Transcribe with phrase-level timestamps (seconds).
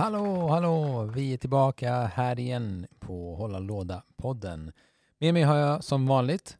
[0.00, 1.02] Hallå, hallå!
[1.14, 4.72] Vi är tillbaka här igen på Hålla Låda-podden.
[5.18, 6.58] Med mig har jag som vanligt,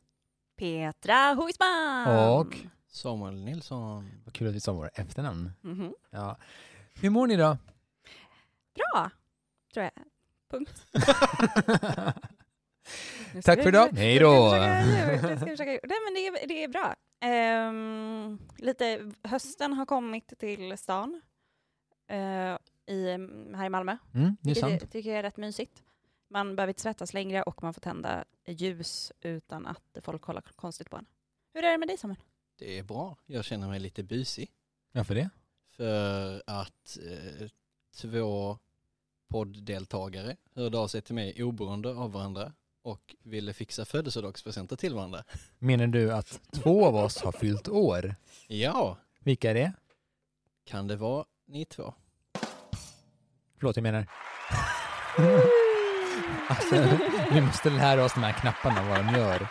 [0.59, 2.29] Petra Huisman!
[2.31, 2.57] och
[2.89, 4.11] Samuel Nilsson.
[4.25, 5.51] vad kul att vi sa våra efternamn.
[5.61, 5.95] Mhm.
[6.11, 6.37] Ja.
[7.01, 7.57] Hur mår ni då?
[8.75, 9.11] Bra,
[9.75, 9.93] tror jag.
[10.51, 10.87] Punkt.
[13.35, 13.89] Nu ska Tack vi- för idag.
[13.93, 14.51] nu ska Hej då!
[14.51, 16.95] försöka- nu ska vi försöka- Nej men det är, det är bra.
[17.21, 21.21] Ehm, lite, hösten har kommit till stan
[22.09, 22.57] eh,
[22.91, 23.09] i,
[23.57, 23.97] här i Malmö.
[24.15, 24.81] Mm, det sant.
[24.81, 25.83] jag tycker jag är rätt mysigt.
[26.31, 30.91] Man behöver inte svettas längre och man får tända ljus utan att folk kollar konstigt
[30.91, 31.07] på en.
[31.55, 32.19] Hur är det med dig Samuel?
[32.59, 33.17] Det är bra.
[33.27, 34.51] Jag känner mig lite busig.
[34.93, 35.31] Varför det?
[35.77, 37.49] För att eh,
[37.97, 38.59] två
[39.29, 45.25] podddeltagare hörde av sig till mig oberoende av varandra och ville fixa födelsedagspresenter till varandra.
[45.59, 48.15] Menar du att två av oss har fyllt år?
[48.49, 49.73] Ja, Vilka är det?
[50.65, 51.95] kan det vara ni två?
[53.61, 54.07] Förlåt, jag menar...
[56.49, 56.99] alltså,
[57.33, 59.49] vi måste lära oss de här knapparna, vad de gör.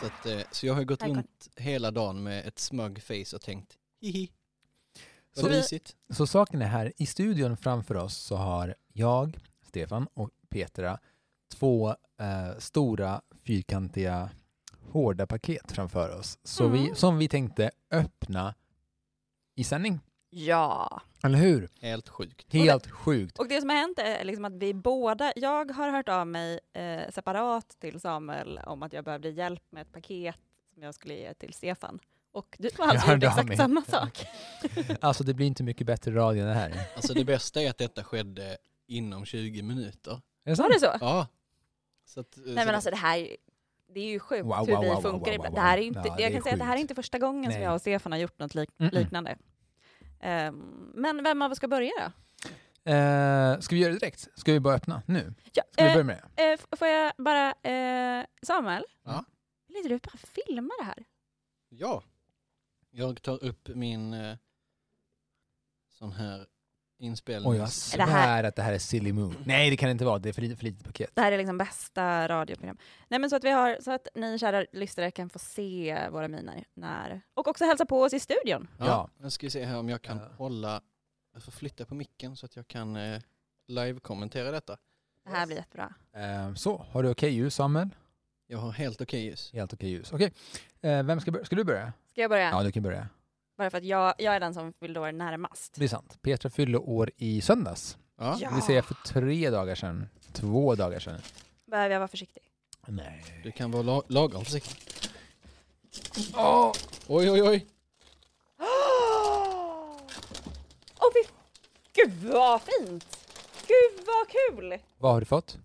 [0.00, 3.42] Så, att, eh, så jag har gått runt hela dagen med ett smug face och
[3.42, 4.30] tänkt hihi.
[5.34, 5.96] Så Vad vi- mysigt.
[6.10, 10.98] Så saken är här, i studion framför oss så har jag, Stefan och Petra
[11.54, 11.88] två
[12.20, 14.30] eh, stora fyrkantiga
[14.92, 16.38] hårda paket framför oss.
[16.44, 16.94] Så vi, Mm.
[16.94, 18.54] som vi tänkte öppna
[19.54, 20.00] i sändning.
[20.38, 21.00] Ja.
[21.24, 21.68] Eller hur?
[21.80, 22.52] Helt sjukt.
[22.52, 23.38] Helt sjukt.
[23.38, 26.60] Och det som har hänt är liksom att vi båda, jag har hört av mig
[26.72, 30.34] eh, separat till Samuel om att jag behövde hjälp med ett paket
[30.74, 31.98] som jag skulle ge till Stefan.
[32.32, 33.56] Och du har alltså gjort exakt mig.
[33.56, 34.26] samma sak.
[35.00, 36.70] Alltså det blir inte mycket bättre radio än det här.
[36.70, 40.20] Är Alltså det bästa är att detta skedde inom 20 minuter.
[40.44, 40.92] Var det så?
[41.00, 41.26] Ja.
[42.04, 43.28] Så att, Nej men alltså det här,
[43.94, 45.82] det är ju sjukt Wow, hur wow, vi wow, funkar wow, wow, Det här är
[45.82, 46.80] inte, Ja, det jag är kan säga att det här är sjukt.
[46.80, 47.62] inte första gången som Nej.
[47.62, 48.94] jag och Stefan har gjort något lik, Mm-mm.
[48.94, 49.36] liknande.
[50.20, 52.04] Ehm, men vem av oss ska börja då?
[52.90, 54.28] Eh, ska vi göra det direkt?
[54.36, 55.34] Ska vi bara öppna nu?
[55.52, 56.52] Ja, Ska vi eh, börja med det?
[56.52, 57.54] eh, får jag bara,
[58.42, 58.84] Samuel?
[59.04, 59.24] Ja.
[59.68, 60.16] Vill inte du bara
[60.46, 61.04] filma det här?
[61.68, 62.02] Ja.
[62.90, 64.14] Jag tar upp min
[65.88, 66.46] sån här
[66.98, 67.50] inspelning.
[67.50, 69.36] Oj, jag det här- svär att det här är Silly Moon.
[69.44, 70.18] Nej, det kan det inte vara.
[70.18, 71.10] Det är för litet, för litet paket.
[71.14, 72.78] Det här är liksom bästa radioprogram.
[73.08, 76.28] Nej men så att vi har, så att ni kära lyssnare kan få se våra
[76.28, 78.68] miner när, och också hälsa på oss i studion.
[78.78, 78.86] Ja.
[78.86, 79.10] Ja.
[79.22, 80.28] Jag ska se här om jag kan Ja.
[80.36, 80.80] hålla,
[81.34, 83.20] jag får flytta på micken så att jag kan eh,
[83.68, 84.76] live-kommentera detta.
[85.24, 85.94] Det här blir jättebra.
[86.16, 87.88] Eh, så, har du okej ljus Samuel?
[88.46, 89.52] Jag har helt okej ljus.
[89.52, 90.12] Helt okej ljus.
[90.12, 90.32] Okej,
[90.80, 91.44] eh, vem ska börja?
[91.44, 91.92] Ska du börja?
[92.12, 92.50] Ska jag börja?
[92.50, 93.08] Ja, du kan börja.
[93.56, 95.74] Bara för att jag, jag är den som vill då vara närmast.
[95.76, 96.18] Det är sant.
[96.22, 97.98] Petra fyllde år i söndags.
[98.18, 98.36] Ja.
[98.40, 98.48] Ja.
[98.48, 100.08] Det vill säga för tre dagar sedan.
[100.32, 101.20] Två dagar sedan.
[101.66, 102.42] Behöver jag vara försiktig?
[102.86, 103.40] Nej.
[103.44, 105.10] Du kan vara la- lagom försiktig.
[106.36, 106.72] Åh!
[107.06, 107.66] Oj, oj, oj.
[110.98, 111.28] Åh fy...
[111.92, 113.28] Gud vad fint!
[113.66, 114.78] Gud vad kul!
[114.98, 115.58] Vad har du fått?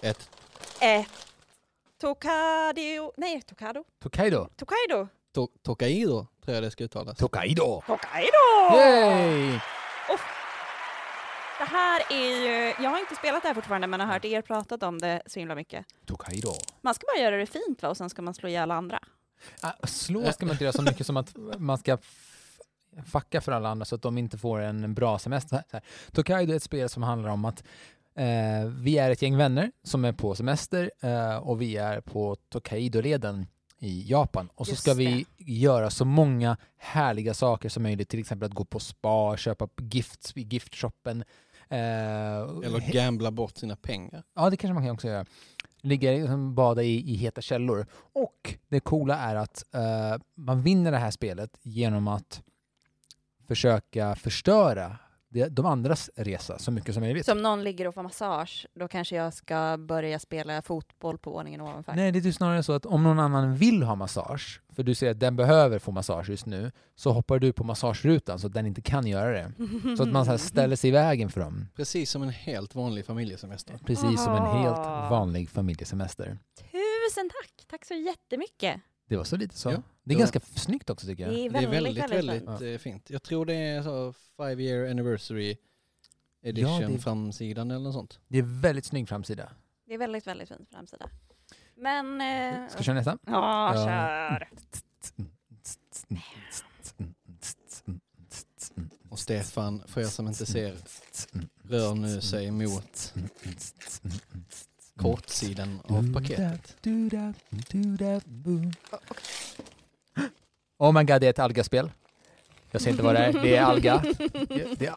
[0.00, 0.30] Ett
[0.80, 1.08] Ett
[2.00, 3.12] Tokaido...
[3.16, 3.84] Nej, Tokado?
[4.02, 4.48] Tokaido.
[4.56, 5.08] Tokaido!
[5.36, 7.18] To- Tokaido, tror jag det ska uttalas.
[7.18, 7.82] Tokaido!
[7.86, 8.76] Tokaido!
[8.76, 9.58] Yay!
[11.58, 12.74] Det här är ju...
[12.84, 15.38] Jag har inte spelat det här fortfarande men har hört er pratat om det så
[15.38, 15.86] himla mycket.
[16.06, 16.52] Tokaido.
[16.80, 18.98] Man ska bara göra det fint va och sen ska man slå ihjäl andra.
[19.60, 21.98] Ah, slå ska man inte göra så mycket som att man ska
[23.06, 25.62] fucka för alla andra så att de inte får en bra semester.
[25.70, 25.82] Så här.
[26.12, 27.64] Tokaido är ett spel som handlar om att
[28.16, 32.36] eh, vi är ett gäng vänner som är på semester eh, och vi är på
[32.48, 33.46] Tokaido-leden
[33.78, 34.50] i Japan.
[34.54, 38.54] Och så Just ska vi göra så många härliga saker som möjligt, till exempel att
[38.54, 41.24] gå på spa, köpa gifts i giftshoppen.
[41.68, 44.22] Eh, Eller gambla bort sina pengar.
[44.34, 45.26] Ja, det kanske man kan också göra.
[45.80, 47.86] Ligga liksom, bada i, i heta källor.
[48.12, 52.42] Och det coola är att eh, man vinner det här spelet genom att
[53.48, 54.96] försöka förstöra
[55.36, 57.26] det, de andras resa så mycket som möjligt.
[57.26, 61.30] Så om någon ligger och får massage, då kanske jag ska börja spela fotboll på
[61.30, 61.92] våningen ovanför.
[61.92, 64.94] Nej, det är ju snarare så att om någon annan vill ha massage, för du
[64.94, 68.52] ser att den behöver få massage just nu, så hoppar du på massagerutan så att
[68.52, 69.52] den inte kan göra det.
[69.96, 71.66] Så att man så här ställer sig i vägen för dem.
[71.76, 73.78] Precis som en helt vanlig familjesemester.
[73.86, 76.38] Precis som en helt vanlig familjesemester.
[76.56, 77.66] Tusen tack!
[77.70, 78.80] Tack så jättemycket.
[79.08, 79.70] Det var så lite så.
[79.70, 81.32] Ja, det är ganska snyggt också tycker jag.
[81.34, 82.62] Det är Det är väldigt, väldigt, väldigt, väldigt, fint.
[82.62, 83.10] eh, fint.
[83.10, 85.56] Jag tror det är så five year anniversary
[86.42, 88.18] edition Ja, det- framsidan eller något sånt.
[88.28, 89.52] Det är väldigt snygg framsida.
[89.86, 91.08] Det är väldigt, väldigt fint framsida.
[91.76, 92.20] Men...
[92.20, 93.18] Eh, Ska vi köra nästa?
[93.26, 93.84] Ja, Ja.
[93.86, 94.48] kör!
[99.08, 100.74] Och Stefan, för er som inte ser,
[101.62, 103.14] rör nu sig mot
[104.96, 106.76] kortsidan av paketet.
[110.78, 111.90] Oh my god, det är ett algaspel.
[112.70, 113.32] Jag ser inte vad det är.
[113.32, 114.02] Det är alga.
[114.48, 114.94] Det, det,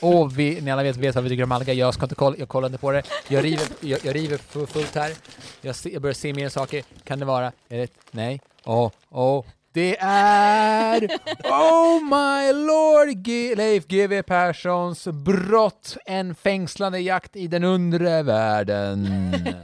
[0.00, 1.72] och vi, ni alla vet, vet vad vi tycker om alga.
[1.72, 3.02] Jag ska inte kolla, jag kollar inte på det.
[3.28, 5.12] Jag river, jag, jag river fullt här.
[5.60, 6.84] Jag, se, jag börjar se mer saker.
[7.04, 7.52] Kan det vara?
[7.68, 8.40] Är det, nej.
[8.64, 9.44] Åh, åh.
[9.72, 11.08] Det är...
[11.44, 13.24] Oh my lord!
[13.24, 15.96] G Leif GW Perssons brott.
[16.06, 19.08] En fängslande jakt i den undre världen.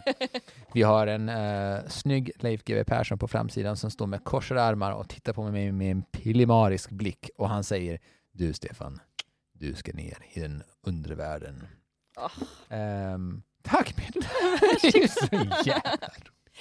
[0.72, 4.92] Vi har en uh, snygg Leif GW Persson på framsidan som står med korsade armar
[4.92, 8.00] och tittar på mig med, en pillemarisk blick och han säger
[8.32, 9.00] Du Stefan,
[9.52, 11.66] du ska ner i den undre världen.
[12.16, 12.30] Åh.
[12.68, 14.28] Ehm, tack Milla!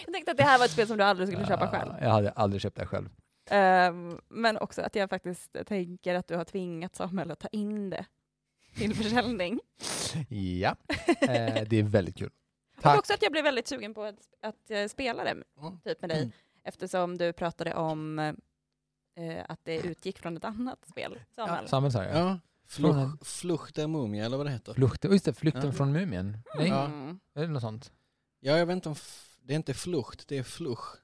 [0.06, 1.92] Jag tänkte att det här var ett spel som du aldrig skulle köpa själv.
[2.02, 3.10] Jag hade aldrig köpt det själv.
[3.50, 7.90] Ehm, men också att jag faktiskt tänker att du har tvingat Samuel att ta in
[7.90, 8.06] det
[8.76, 9.60] till försäljning.
[10.30, 10.76] Ja,
[11.22, 12.32] eh, det är väldigt kul.
[12.86, 13.00] Tack.
[13.00, 15.44] också att jag blev väldigt sugen på att, att eh, spela det
[15.84, 16.32] typ med dig Mm.
[16.64, 21.20] eftersom du pratade om eh, att det utgick från ett annat spel.
[21.36, 21.68] Samuel.
[21.68, 22.16] Samuel sa jag.
[22.18, 24.74] Ja, Från Fluch, Fluch der Mumie eller vad det heter.
[24.74, 25.72] Flukt, just det, flykten Ja.
[25.72, 26.38] från Mumien.
[26.58, 26.86] Nej, Ja.
[26.86, 27.20] Mm.
[27.36, 27.92] eller något sånt.
[28.40, 28.96] Ja, jag vet inte om...
[29.42, 30.96] Det är inte Flucht, det är Fluch.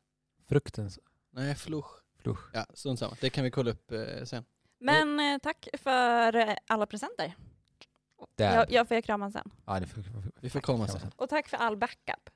[0.50, 1.00] Fruktens
[1.34, 1.86] Nej, Fluch.
[2.18, 2.42] flush.
[2.54, 3.16] Ja, strunt samma.
[3.22, 4.44] Det kan vi kolla upp eh, sen.
[4.80, 7.34] Men eh, tack för eh, alla presenter.
[8.36, 8.56] Där.
[8.56, 9.52] Jag, jag får ge kraman sen.
[9.66, 10.04] Ja, det får,
[10.40, 11.02] Vi får komma sen.
[11.16, 12.30] Och tack för all backup,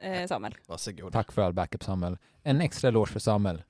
[0.00, 0.54] eh, Samuel.
[0.66, 1.12] Varsågod.
[1.12, 2.18] Tack för all backup Samuel.
[2.42, 3.62] En extra eloge för Samuel.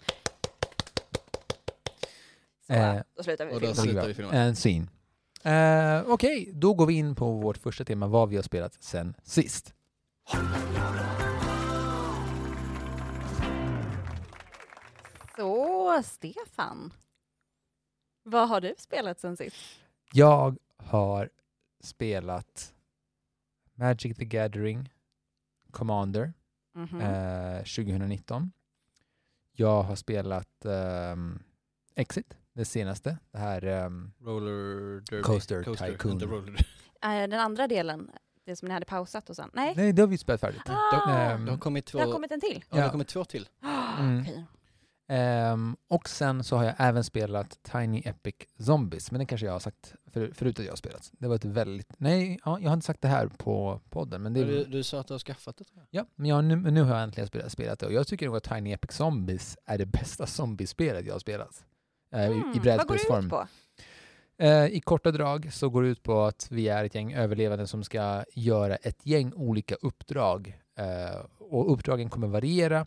[2.67, 4.33] Så, Eh, då slutar vi och då slutar vi filma.
[4.33, 4.87] En scene.
[5.43, 9.15] Eh, Okej, då går vi in på vårt första tema, vad vi har spelat sen
[9.23, 9.75] sist.
[15.37, 16.93] Så, Stefan.
[18.23, 19.57] Vad har du spelat sen sist?
[20.13, 21.31] Jag har
[21.87, 22.75] spelat
[23.75, 24.93] Magic the Gathering
[25.71, 26.33] Commander
[26.75, 27.01] Mhm.
[27.01, 28.53] eh, 2019.
[29.53, 31.39] Jag har spelat ehm,
[31.95, 33.19] Exit, det senaste.
[33.31, 35.23] Det här ehm, Roller Derby.
[35.23, 36.13] Coaster Tycoon.
[36.13, 36.55] Inte roller.
[37.03, 38.11] Eh, Den andra delen,
[38.45, 39.51] det som ni hade pausat och sen?
[39.55, 40.63] Nej, Nej, det har vi spelat färdigt.
[40.67, 41.99] Ah, Ehm, Det har kommit två...
[41.99, 42.65] det har kommit en till.
[42.69, 42.93] Ja, det har Ja.
[42.93, 43.49] kommit två till.
[43.99, 44.21] Mm.
[44.21, 44.45] Okej.
[45.09, 49.53] Ehm, och sen så har jag även spelat Tiny Epic Zombies, men det kanske jag
[49.53, 51.11] har sagt för, förut att jag har spelat.
[51.13, 51.89] Det var ett väldigt...
[51.99, 55.01] Nej, ja, jag har inte sagt det här på podden, men det Du, du sa
[55.01, 55.65] att du har skaffat det.
[55.91, 58.37] Ja, men jag, nu, nu har jag äntligen spelat, spelat det och jag tycker nog
[58.37, 61.65] att Tiny Epic Zombies är det bästa zombiespelet jag har spelat.
[62.13, 63.47] Eh, i- Mm, I Vad går det ut på?
[64.39, 67.67] Eh, I korta drag så går det ut på att vi är ett gäng överlevande
[67.67, 70.59] som ska göra ett gäng olika uppdrag.
[70.79, 72.87] Eh, och uppdragen kommer variera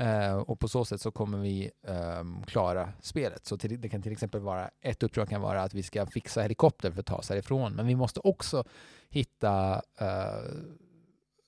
[0.00, 3.46] eh, och på så sätt så kommer vi ehm, klara spelet.
[3.46, 6.42] Så till, det kan till exempel vara, ett uppdrag kan vara att vi ska fixa
[6.42, 7.72] helikopter för att ta oss härifrån.
[7.72, 8.64] Men vi måste också
[9.10, 10.54] hitta eh,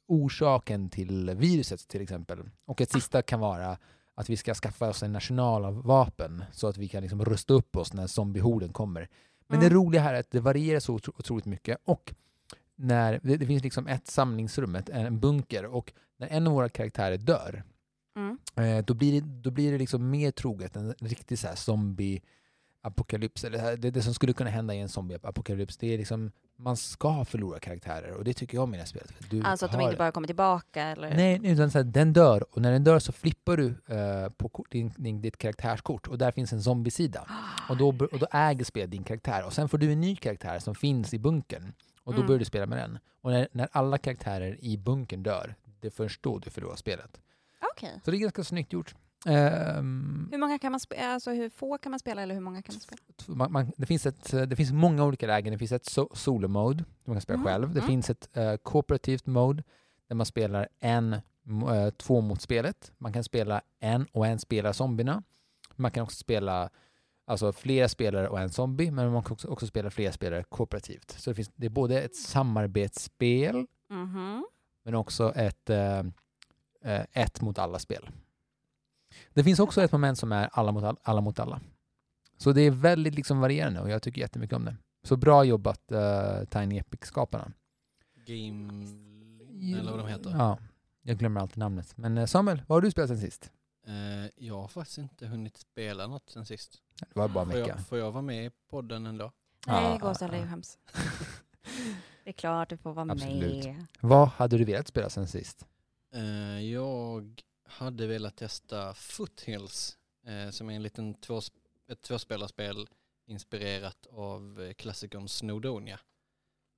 [0.07, 2.39] orsaken till viruset till exempel.
[2.65, 3.79] Och ett sista kan vara
[4.15, 7.55] att vi ska skaffa oss en national av vapen så att vi kan liksom rusta
[7.55, 9.09] upp oss när zombiehorden kommer.
[9.47, 9.69] Men Mm.
[9.69, 12.15] det roliga här är att det varierar så otro- otroligt mycket och
[12.77, 16.69] när det, det finns liksom ett samlingsrum, ett, en bunker och när en av våra
[16.69, 17.63] karaktärer dör
[18.17, 18.39] Mm.
[18.57, 23.45] eh, då, blir det, då blir det liksom mer troget en riktig så här zombie-apokalyps.
[23.47, 25.77] Eller det, här- det, det som skulle kunna hända i en zombie-apokalyps.
[25.81, 28.87] Det är liksom, man ska förlora karaktärer och det tycker jag om i det här
[28.89, 29.13] spelet.
[29.31, 31.15] Du Alltså att de inte bara kommer tillbaka eller?
[31.17, 34.49] Nej, utan så här, den dör och när den dör så flippar du eh, på
[34.49, 37.27] kort, din, din, ditt karaktärskort och där finns en zombiesida.
[37.69, 40.59] Och då, och då äger spelet din karaktär och sen får du en ny karaktär
[40.59, 41.73] som finns i bunkern
[42.05, 42.27] och då Mm.
[42.27, 42.99] börjar du spela med den.
[43.21, 47.21] Och när, när alla karaktärer i bunkern dör, det är först då du förlorar spelet.
[47.73, 48.01] Okej.
[48.05, 48.95] Så det är ganska snyggt gjort.
[49.27, 52.63] Ehm, Hur många kan man spela, alltså hur få kan man spela eller hur många
[52.63, 53.01] kan man spela?
[53.37, 55.53] man, man, det, finns ett, det finns många olika lägen.
[55.53, 57.73] Det finns ett so, solo-mode, man kan spela Mhm, själv.
[57.75, 57.87] Det mm.
[57.89, 59.63] finns ett uh, kooperativt mode,
[60.09, 62.93] där man spelar en, uh, två mot spelet.
[62.99, 65.23] Man kan spela en och en spelar zombierna.
[65.77, 66.71] Man kan också spela
[67.25, 71.11] alltså flera spelare och en zombie, men man kan också, också spela flera spelare kooperativt.
[71.11, 74.47] Så det, finns, det är både ett samarbetsspel, Mhm.
[74.85, 76.03] men också ett eh,
[76.83, 78.11] eh, ett mot alla-spel.
[79.35, 81.21] Det finns också ett moment som är alla mot all, alla.
[81.21, 81.61] Mot alla.
[82.37, 84.77] Så det är väldigt liksom varierande och jag tycker jättemycket om det.
[85.03, 87.53] Så bra jobbat uh, Tiny Epic-skaparna.
[88.27, 88.85] Game...
[89.79, 90.31] Eller vad de heter.
[90.31, 90.59] Ja,
[91.03, 91.97] jag glömmer alltid namnet.
[91.97, 93.51] Men eh, Samuel, vad har du spelat sen sist?
[93.87, 96.79] Eh, jag har faktiskt inte hunnit spela något sen sist.
[97.01, 99.33] Det var bara en Får jag, får jag vara med i podden ändå?
[99.67, 100.09] Nej, Ja.
[100.09, 100.79] Gåsa eller skäms.
[102.25, 103.65] Det är klart du får vara Absolut.
[103.65, 103.87] med.
[104.01, 105.67] Vad hade du velat spela sen sist?
[106.15, 111.41] Eh, jag hade velat testa Foothills eh, som är en liten två,
[111.89, 112.89] ett tvåspelarspel
[113.27, 116.01] inspirerat av eh, klassikern Snowdonia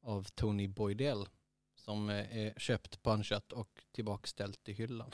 [0.03, 1.27] av Tony Boydell
[1.77, 5.11] som är köpt, punchat och tillbakställt i hyllan.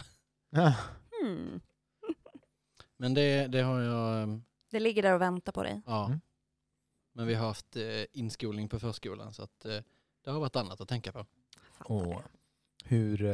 [1.21, 1.61] Hmm.
[2.97, 4.37] Men det, det har jag, eh,
[4.71, 5.83] Det ligger där och väntar på dig.
[5.87, 6.07] ja.
[6.07, 6.21] Mm.
[7.13, 7.77] Men vi har haft
[8.13, 9.61] inskolning på förskolan så att
[10.25, 11.27] det har varit annat att tänka på.
[11.79, 12.23] Och
[12.85, 13.25] hur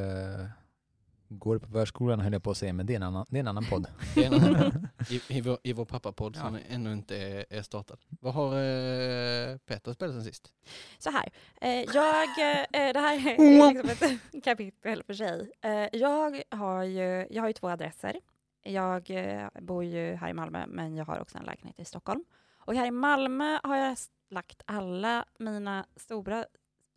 [1.28, 3.40] går på förskolan höll jag på att säga, men det är en annan, det är
[3.40, 3.86] en annan podd.
[4.14, 6.40] Det är en annan- I, i, vår, I vår pappapodd Ja.
[6.40, 7.98] som ännu inte är, är startad.
[8.20, 10.52] Vad har eh, Peter spelat sen sist?
[10.98, 11.30] Så här,
[11.60, 15.50] eh, jag, eh, det här är liksom ett kapitel för sig.
[15.62, 18.20] Eh, jag, har ju, jag har ju två adresser.
[18.62, 22.24] Jag eh, bor ju här i Malmö, men jag har också en lägenhet i Stockholm.
[22.58, 23.96] Och här i Malmö har jag
[24.30, 26.44] lagt alla mina stora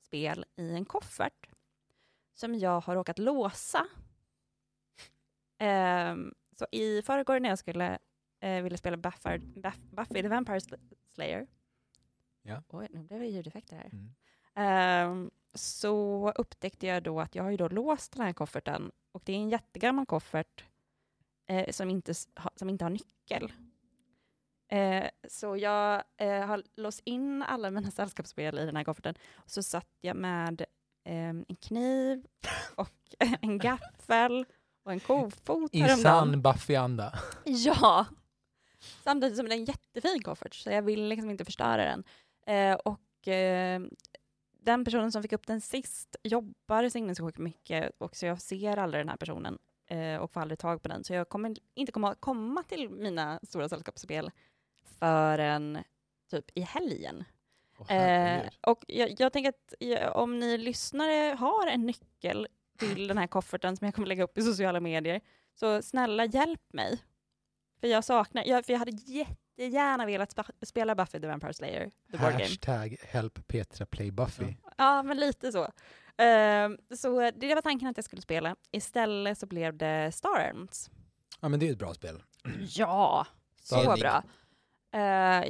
[0.05, 1.47] spel i en koffert
[2.33, 3.85] som jag har råkat låsa.
[5.59, 7.97] Ehm, så i förrgår när jag skulle
[8.39, 9.37] eh, ville spela Buffy,
[9.91, 10.59] Buffy the Vampire
[11.13, 11.47] Slayer,
[12.41, 12.63] Ja.
[12.69, 13.89] Oj, nu blev det ljudeffekter här.
[13.93, 14.15] Mm.
[14.55, 19.21] Ehm, så upptäckte jag då att jag har ju då låst den här kofferten och
[19.25, 20.63] det är en jättegammal koffert
[21.45, 22.13] eh, som, inte,
[22.55, 23.53] som inte har nyckel.
[24.67, 29.51] Eh, så jag eh, har låst in alla mina sällskapsspel i den här kofferten och
[29.51, 30.65] så satt jag med
[31.03, 32.25] ehm, en kniv
[32.75, 34.45] och en gaffel
[34.89, 36.31] och en kofot I häromdagen.
[36.31, 37.13] sann Buffy-anda.
[37.45, 38.05] Ja!
[39.03, 42.03] Samtidigt som det är en jättefin koffert, så jag vill liksom inte förstöra den.
[42.45, 43.81] Eh, och eh,
[44.61, 49.01] den personen som fick upp den sist jobbar sinnessjukt mycket och så jag ser aldrig
[49.01, 51.03] den här personen eh, och får aldrig tag på den.
[51.03, 54.31] Så jag kommer inte komma, komma till mina stora sällskapsspel
[54.99, 55.77] förrän
[56.31, 57.23] typ i helgen.
[57.79, 62.47] Åh, Eh, och jag, jag tänker att ja, om ni lyssnare har en nyckel
[62.79, 65.21] till den här kofferten som jag kommer lägga upp i sociala medier,
[65.59, 67.03] så snälla hjälp mig.
[67.81, 71.91] För jag saknar, jag, för jag hade jättegärna velat spa, spela Buffy the Vampire Slayer,
[72.11, 72.43] the board game.
[72.43, 74.53] Hashtag help Petra play Buffy.
[74.77, 75.67] Ja, men lite så.
[76.17, 78.55] Ehm, så det var tanken att jag skulle spela.
[78.71, 80.89] Istället så blev det Star Arms.
[81.41, 82.23] Ja men det är ett bra spel.
[82.75, 83.27] Ja,
[83.61, 83.99] så Enig.
[84.01, 84.23] bra.
[84.93, 84.99] Eh,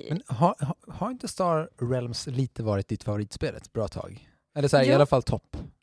[0.10, 4.30] Men har, har, har inte Star Realms lite varit ditt favoritspel ett bra tag?
[4.56, 5.24] Eller så här, i alla fall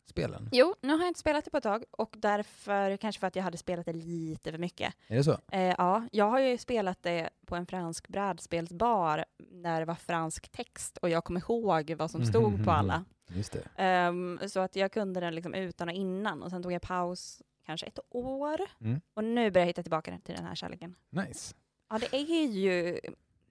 [0.07, 0.49] toppspelen.
[0.51, 3.35] Jo, nu har jag inte spelat det på ett tag och därför kanske för att
[3.35, 4.93] jag hade spelat det lite för mycket.
[5.07, 5.37] Är det så?
[5.51, 10.49] Eh, ja, jag har ju spelat det på en fransk brädspelsbar när det var fransk
[10.49, 13.05] text och jag kom ihåg vad som stod Mhm, på alla.
[13.29, 13.63] Just det.
[13.83, 17.41] Ehm, så att jag kunde den liksom utan och innan och sen tog jag paus
[17.65, 19.01] kanske ett år Mm.
[19.13, 20.95] och nu börjar jag hitta tillbaka till den här kärleken.
[21.09, 21.55] Nice.
[21.89, 22.99] Ja, det är ju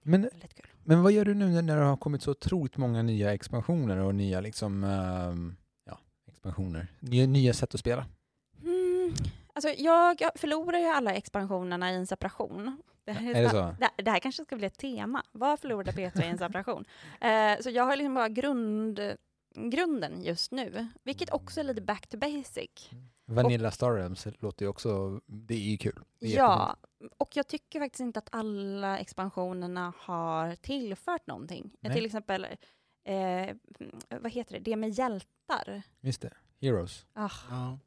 [0.03, 0.67] Men, väldigt kul.
[0.85, 4.15] men vad gör du nu när- det har kommit så otroligt många nya expansioner och
[4.15, 5.33] nya liksom, ja,
[6.47, 6.87] expansioner?
[7.01, 8.07] Nya, nya sätt att spela?
[8.63, 9.15] Mm,
[9.53, 12.83] alltså jag jag förlorar ju alla expansionerna i en separation.
[13.05, 13.75] Det här, Är det så?
[13.81, 15.23] Det, det här kanske ska bli ett tema.
[15.33, 16.85] Vad förlorade Petra i en separation?
[17.21, 19.01] Eh, så jag har liksom bara grund,
[19.55, 22.91] grunden just nu, vilket också är lite back to basic.
[23.27, 26.05] Vanilla Star Realms låter ju också, det är ju kul.
[26.21, 26.77] Är Ja,
[27.19, 31.73] och jag tycker faktiskt inte att alla expansionerna har tillfört någonting.
[31.81, 31.93] Nej.
[31.93, 32.47] Till exempel,
[33.07, 33.57] eh,
[34.21, 35.83] vad heter det, det med hjältar.
[36.01, 36.33] Just det.
[36.61, 37.07] Heroes.
[37.13, 37.79] Ah, Ja.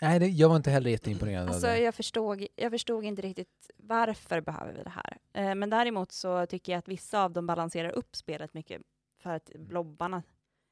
[0.00, 1.80] Nej, det, jag var inte heller jätteimponerad Alltså av det.
[1.80, 5.18] jag förstod, jag förstod inte riktigt varför behöver vi det här.
[5.32, 8.82] Eh, men däremot så tycker jag att vissa av dem balanserar upp spelet mycket.
[9.18, 10.22] För att blobbarna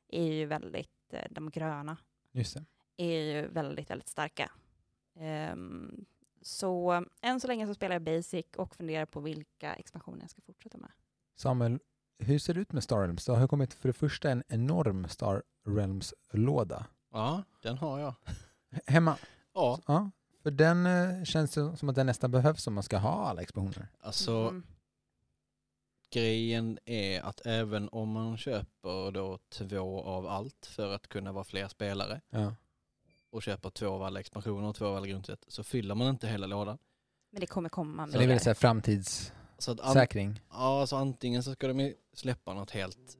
[0.08, 1.96] är ju väldigt, eh, de gröna,
[2.32, 2.64] Just det.
[3.04, 4.50] är ju väldigt, väldigt starka.
[5.16, 6.04] Ehm,
[6.42, 10.42] så än så länge så spelar jag Basic och funderar på vilka expansioner jag ska
[10.42, 10.90] fortsätta med.
[11.36, 11.78] Samuel,
[12.18, 13.25] hur ser det ut med Star Realms?
[13.25, 16.87] Det har kommit för det första en enorm Star Realms-låda.
[17.12, 18.14] ja, den har jag.
[18.87, 19.16] Hemma?
[19.54, 20.11] Ja, Ja.
[20.42, 23.42] För den eh, känns det som att den nästan behövs om man ska ha alla
[23.42, 23.88] expansioner.
[24.00, 24.62] alltså Mm.
[26.12, 31.44] grejen är att även om man köper då två av allt för att kunna vara
[31.44, 32.54] fler spelare Ja.
[33.30, 36.26] och köper två av alla expansioner och två av alla grundset så fyller man inte
[36.26, 36.78] hela lådan.
[37.30, 38.38] Men det kommer komma Så det är väl mer.
[38.38, 39.38] så här framtidssäkring?
[39.58, 39.94] Så att an-
[40.50, 43.18] ja, så antingen så ska de ju släppa något helt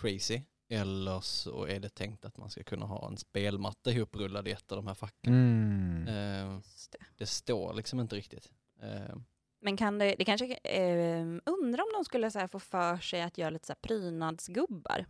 [0.00, 4.50] crazy eller så är det tänkt att man ska kunna ha en spelmatta ihoprullad i
[4.50, 5.32] ett av de här facken.
[5.34, 6.08] Mm.
[6.08, 6.98] Eh, det.
[7.16, 8.52] det står liksom inte riktigt.
[8.82, 9.16] Eh,
[9.60, 13.22] Men kan det, det kanske, eh, undrar om de skulle så här, få för sig
[13.22, 15.06] att göra lite så här prydnadsgubbar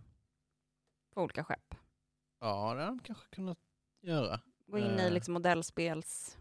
[1.14, 1.75] på olika skepp.
[2.40, 3.59] ja, det hade de kanske kunnat
[4.02, 4.40] göra.
[4.66, 5.11] Gå in i Eh.
[5.12, 6.37] liksom modellspels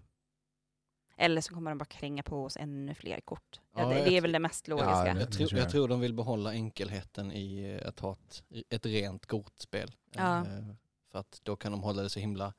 [1.18, 3.60] Eller så kommer de bara kränga på oss ännu fler kort.
[3.76, 5.14] Ja, Ja, det, det är väl det mest Ja, logiska.
[5.14, 5.70] det- Jag, tror, jag.
[5.70, 9.96] tror de vill behålla enkelheten i att ha ett, ett rent kortspel.
[10.12, 10.40] Ja.
[10.40, 10.66] Eh,
[11.12, 12.54] För att då kan de hålla det så himla,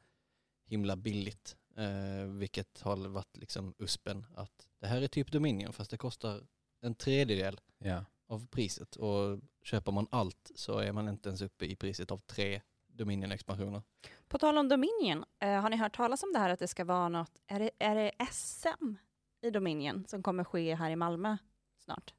[0.66, 1.56] himla billigt.
[1.76, 4.26] Eh, vilket har varit liksom uspen.
[4.34, 6.42] Att det här är typ Dominion fast det kostar
[6.80, 8.04] en tredjedel Ja.
[8.28, 8.96] av priset.
[8.96, 12.60] Och köper man allt så är man inte ens uppe i priset av tre
[12.96, 13.82] Dominion-expansioner.
[14.28, 16.84] På tal om Dominion, eh, har ni hört talas om det här att det ska
[16.84, 18.94] vara något, är det, är det SM
[19.42, 21.36] i Dominion som kommer ske här i Malmö
[21.84, 22.14] snart?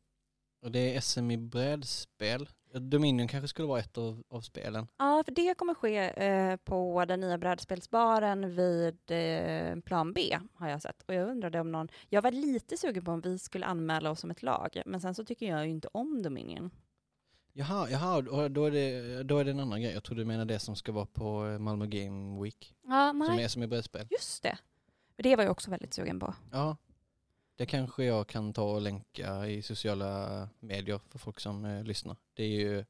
[0.62, 2.50] Och det är SM i brädspel.
[2.74, 4.88] Dominion kanske skulle vara ett av, av spelen.
[4.98, 10.70] Ja, för det kommer ske eh, på den nya brädspelsbaren vid eh, plan B har
[10.70, 11.02] jag sett.
[11.02, 14.20] Och jag undrade om någon, jag var lite sugen på om vi skulle anmäla oss
[14.20, 16.72] som ett lag, men sen så tycker jag ju inte om Dominion.
[17.60, 19.94] Jaha, jaha och då, är det, då är det en annan grej.
[19.94, 22.74] Jag tror du menar det som ska vara på eh, Malmö Game Week.
[22.88, 24.08] Ja, Som nej, är som i brädspel.
[24.12, 24.58] just det.
[25.16, 26.34] Det var jag också väldigt sugen på.
[26.52, 26.78] Ja,
[27.56, 32.16] det kanske jag kan ta och länka i sociala medier för folk som eh, lyssnar.
[32.34, 32.86] Det är ju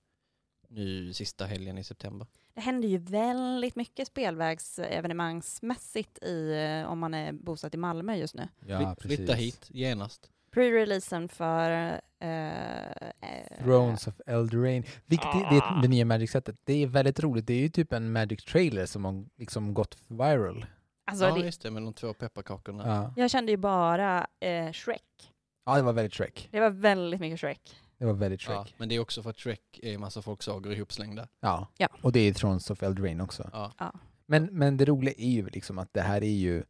[0.67, 2.27] nu sista helgen i september.
[2.53, 6.51] Det händer ju väldigt mycket spelvägsevenemangsmässigt i,
[6.83, 8.47] eh, om man är bosatt i Malmö just nu.
[8.65, 9.17] ja, Fly- precis.
[9.17, 10.29] Flytta hit genast.
[10.57, 11.71] Pre-releasen för...
[12.19, 14.83] eh, eh, Thrones of Eldraine.
[15.05, 16.55] Vilket det, det, är det nya Magic-sättet.
[16.63, 17.47] Det är väldigt roligt.
[17.47, 20.65] Det är ju typ en Magic-trailer som har liksom gått viral.
[21.11, 22.87] Alltså, ja, det, just det, med de två pepparkakorna.
[22.87, 25.33] Ja, jag kände ju bara eh, Shrek.
[25.65, 26.47] ja det var väldigt Shrek.
[26.51, 27.75] Det var väldigt mycket Shrek.
[27.97, 28.75] Det var väldigt Ja, Shrek.
[28.77, 31.27] men det är också för att Shrek är en massa folksagor ihopslängda.
[31.39, 31.67] Ja.
[31.77, 31.87] Ja.
[32.01, 33.49] och det är Thrones of Eldraine också.
[33.53, 33.93] Ja.
[34.25, 36.63] Men, men det roliga är ju liksom att det här är ju,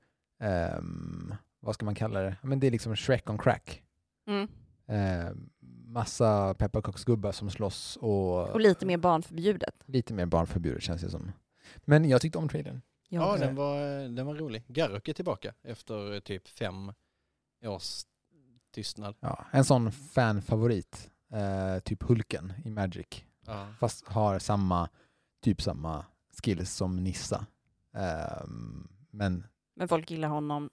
[0.43, 2.37] ehm, vad ska man kalla det?
[2.41, 3.83] Ja, Men det är liksom Shrek on crack.
[4.27, 4.47] Mm.
[4.87, 5.31] Eh,
[5.85, 9.75] massa pepparkaksgubbar som slåss och, Och lite mer barnförbjudet.
[9.85, 11.31] lite mer barnförbjudet känns det som.
[11.85, 12.81] Men jag tyckte om trailern.
[13.09, 13.43] Ja, också.
[13.45, 13.79] den var,
[14.15, 14.63] den var rolig.
[14.67, 16.93] Garruk är tillbaka efter eh, typ fem
[17.65, 18.05] års
[18.73, 19.15] tystnad.
[19.19, 23.23] Ja, en sån fanfavorit, eh, typ Hulken i Magic.
[23.45, 23.67] Ja.
[23.79, 24.89] Fast har samma,
[25.43, 26.05] typ samma
[26.43, 27.45] skills som Nissa.
[27.93, 30.69] Ehm, men, Men folk gillar honom.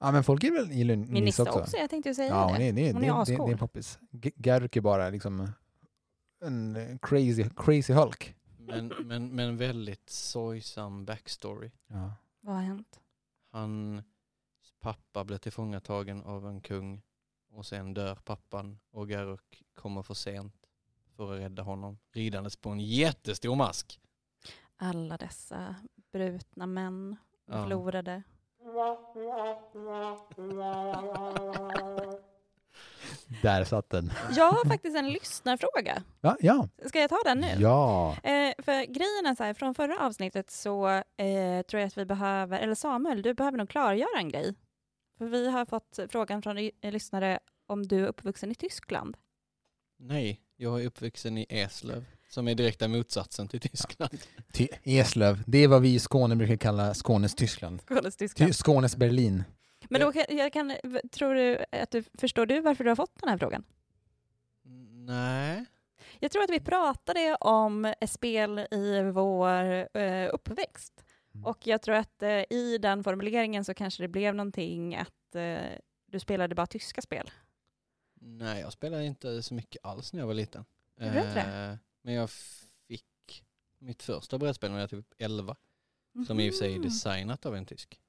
[0.00, 1.58] Ja men folk gillar väl gillar Min Nissa Nissa också.
[1.60, 1.76] också.
[1.76, 2.64] jag tänkte säga Ja, hon det.
[2.68, 3.98] är, det, är- Hon är är- det, är- det är en poppis.
[4.10, 5.48] G- Garruk är bara liksom
[6.44, 8.34] en eh, crazy, crazy Hulk.
[8.58, 11.70] Men, men, men väldigt sorgsam backstory.
[11.86, 12.12] Ja.
[12.40, 13.00] Vad har hänt?
[13.52, 14.04] Hans
[14.80, 17.02] pappa blir tillfångatagen av en kung
[17.50, 20.54] och sen dör pappan och Garruk kommer för sent
[21.16, 24.00] för att rädda honom ridandes på en jättestor mask.
[24.76, 25.74] Alla dessa
[26.12, 27.52] brutna män Ja.
[27.62, 28.22] förlorade.
[33.42, 34.12] Där satt den.
[34.36, 36.02] Jag har faktiskt en lyssnarfråga.
[36.20, 36.68] Ja, ja.
[36.86, 37.46] Ska jag ta den nu?
[37.58, 38.12] ja.
[38.12, 42.04] Eh, för grejen är så här, från förra avsnittet så eh, tror jag att vi
[42.04, 44.54] behöver, eller Samuel, du behöver nog klargöra en grej.
[45.18, 49.16] För vi har fått frågan från lyssnare om du är uppvuxen i Tyskland.
[49.98, 54.18] Nej, jag är uppvuxen i Eslöv som är direkta motsatsen till Tyskland.
[54.52, 57.82] Ty- Eslöv, det är vad vi i Skåne brukar kalla Skånes Tyskland.
[57.82, 58.54] Skånes Ty- Tyskland.
[58.56, 59.44] Skånes Berlin.
[59.88, 60.76] Men då kan, jag kan,
[61.12, 63.64] tror du att du, förstår du varför du har fått den här frågan?
[65.06, 65.64] Nej.
[66.20, 71.04] Jag tror att vi pratade om spel i vår eh, uppväxt.
[71.34, 71.46] Mm.
[71.46, 75.58] Och jag tror att eh, i den formuleringen så kanske det blev någonting att eh,
[76.06, 77.30] du spelade bara tyska spel.
[78.20, 80.64] Nej, jag spelade inte så mycket alls när jag var liten.
[81.00, 82.30] Gjorde du inte Eh, Men jag
[82.88, 83.44] fick
[83.78, 85.56] mitt första brädspel när jag var typ 11.
[86.26, 86.82] Som i och för sig är Mhm.
[86.82, 88.00] designat av en tysk.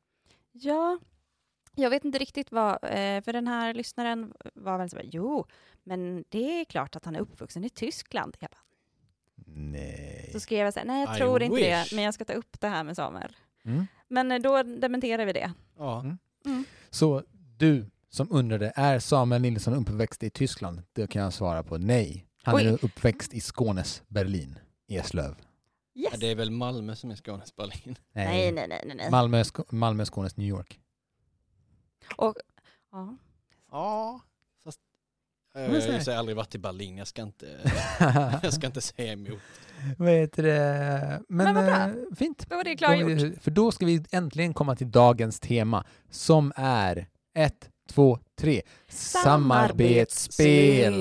[0.52, 1.00] Ja,
[1.76, 5.46] jag vet inte riktigt vad, eh, för den här lyssnaren var väl så här, jo,
[5.84, 8.38] men det är klart att han är uppvuxen i Tyskland.
[8.40, 8.64] Jag bara,
[9.46, 10.30] Nej.
[10.34, 11.94] så skrev jag så här, nej jag I tror inte det, wish.
[11.94, 13.36] men jag ska ta upp det här med Samuel.
[13.64, 13.88] Mm.
[14.08, 15.54] Men eh, då dementerar vi det.
[15.78, 16.18] Ja, Mm.
[16.46, 16.64] Mm.
[16.90, 17.24] Så
[17.58, 20.82] du som undrade, är Samuel Nilsson uppväxt i Tyskland?
[20.94, 22.26] Det kan jag svara på nej.
[22.52, 22.66] Han Oj.
[22.68, 25.36] är uppväxt i Skånes Berlin, Eslöv.
[25.96, 26.10] Yes.
[26.12, 27.96] Ja, det är väl Malmö som är Skånes Berlin.
[28.14, 28.96] Nej, nej, nej, nej.
[28.96, 29.12] nej.
[29.12, 30.80] Malmö, Sk- Malmö, Skånes New York.
[32.18, 32.36] Och,
[32.92, 33.18] ja.
[33.72, 34.22] Ja,
[34.64, 34.80] fast
[35.56, 36.98] eh, Men så här- jag har aldrig varit i Berlin.
[36.98, 37.60] Jag ska inte,
[38.44, 39.40] jag ska inte säga emot.
[39.98, 41.22] Vad heter det?
[41.30, 41.76] Men, Men vad bra.
[41.76, 42.46] eh, fint.
[42.50, 43.42] Då var det klargjort.
[43.44, 47.08] För då ska vi äntligen komma till dagens tema som är
[47.38, 48.62] ett, två, tre.
[48.88, 50.94] Samarbetsspel.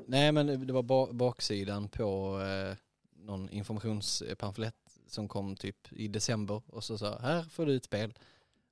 [0.08, 2.78] nej men det var ba- baksidan på eh,
[3.26, 4.76] någon informationspamflett
[5.08, 8.14] som kom typ i december och så sa här får du ett spel.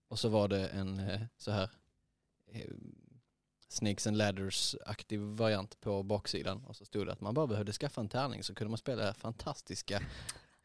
[0.08, 1.70] Och så var det en eh, så här
[2.52, 2.72] eh,
[3.68, 8.02] Snakes and Ladders-aktiv variant på baksidan och så stod det att man bara behövde skaffa
[8.02, 10.02] en tärning så kunde man spela det här fantastiska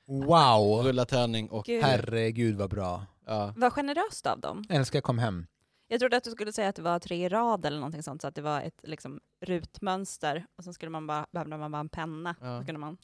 [0.07, 0.83] Wow.
[0.87, 1.83] rulla tärning och Gud.
[1.85, 3.07] Herregud vad bra.
[3.27, 4.64] ja, Vad generöst av dem.
[4.68, 5.46] Älskar kom hem.
[5.88, 8.22] Jag trodde att du skulle säga att det var tre i rad eller någonting sånt,
[8.22, 11.81] så att det var ett liksom, rutmönster och sen skulle man bara, behövde man bara
[11.81, 12.35] en penna.
[12.40, 12.61] Ja.
[12.61, 12.96] Så kunde man,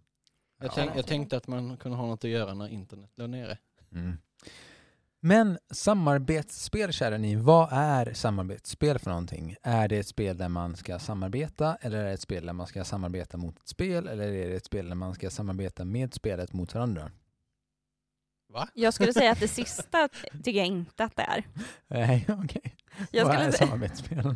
[0.65, 0.75] jag, Ja.
[0.75, 3.59] tänk, jag tänkte att man kunde ha något att göra när internet låg nere.
[3.93, 4.17] Mm.
[5.21, 9.57] Men samarbetsspel, kära ni, vad är samarbetsspel för någonting?
[9.63, 12.67] Är det ett spel där man ska samarbeta eller är det ett spel där man
[12.67, 16.15] ska samarbeta mot ett spel eller är det ett spel där man ska samarbeta med
[16.15, 17.11] spelet mot varandra?
[18.53, 18.69] Va?
[18.75, 20.09] jag skulle säga att det sista
[20.45, 21.45] tycker jag inte att det är.
[21.89, 22.77] Nej, okej.
[23.11, 24.35] Jag Vad är säga, samarbetsspel?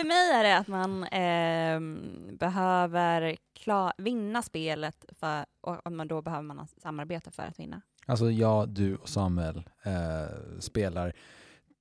[0.00, 6.08] För mig är det att man ehm, behöver kla- vinna spelet för, och att man
[6.08, 7.82] då behöver man samarbeta för att vinna.
[8.06, 11.12] Alltså jag, du och Samuel eh, spelar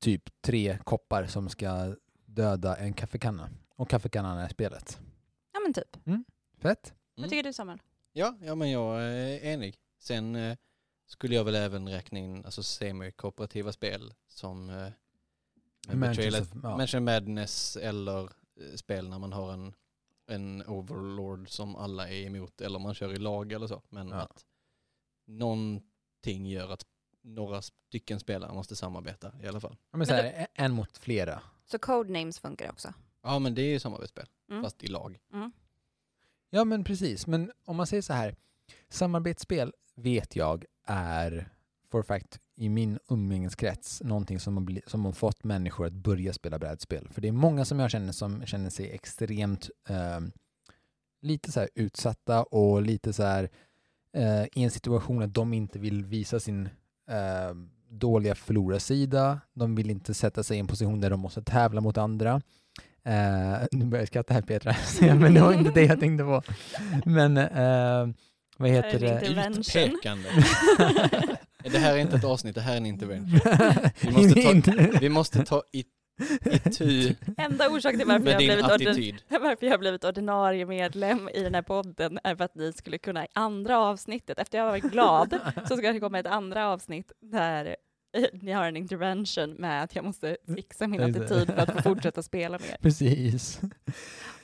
[0.01, 3.49] typ tre koppar som ska döda en kaffekanna.
[3.75, 4.99] Och kaffekannan är spelet.
[5.53, 5.97] Ja men typ.
[6.62, 6.93] Fett?
[7.15, 7.30] Vad Mm.
[7.30, 7.80] tycker du Samuel?
[8.13, 9.75] Ja, ja men jag är enig.
[9.99, 10.58] Sen eh,
[11.08, 14.69] skulle jag väl även räkna in alltså, semi-kooperativa spel som
[16.41, 17.00] of- ja.
[17.00, 19.73] Madness eller eh, spel när man har en,
[20.28, 23.82] en overlord som alla är emot eller man kör i lag eller så.
[23.89, 24.15] Men Ja.
[24.15, 24.45] att
[25.26, 26.86] någonting gör att
[27.21, 29.76] några stycken spelare måste samarbeta i alla fall.
[29.91, 31.41] Ja, men så här, en mot flera.
[31.65, 32.93] Så codenames funkar också.
[33.23, 34.63] Ja men det är ju samarbetsspel, Mm.
[34.63, 35.19] fast i lag.
[36.50, 37.28] Ja, men precis.
[37.28, 38.36] Men om man säger så här,
[38.89, 41.50] samarbetsspel vet jag är
[41.91, 46.33] for fact i min umgängeskrets någonting som har, bli, som har fått människor att börja
[46.33, 47.07] spela brädspel.
[47.11, 50.19] För det är många som jag känner som känner sig extremt eh,
[51.21, 53.49] lite så här utsatta och lite så här
[54.13, 56.69] eh, i en situation att de inte vill visa sin
[57.09, 57.55] eh,
[57.89, 59.39] dåliga förlorarsida.
[59.53, 62.41] De vill inte sätta sig i en position där de måste tävla mot andra.
[63.03, 64.75] Eh, nu börjar jag skratta här Petra,
[65.15, 66.41] men det var inte det jag tänkte på.
[67.05, 68.15] Men eh,
[68.57, 69.49] vad heter Det.
[69.59, 70.29] Utpekande.
[71.71, 73.39] det här är inte ett avsnitt, det här är en intervention.
[74.01, 75.84] Vi måste ta- Vi måste ta i,
[76.51, 81.43] itu Enda orsaken till varför jag, blivit ordin- varför jag har blivit ordinarie medlem i
[81.43, 84.71] den här podden är för att ni skulle kunna i andra avsnittet, efter jag har
[84.71, 87.75] varit glad, så ska det komma ett andra avsnitt där
[88.41, 92.23] ni har en intervention med att jag måste fixa min attityd för att få fortsätta
[92.23, 92.77] spela med er.
[92.81, 93.61] Precis.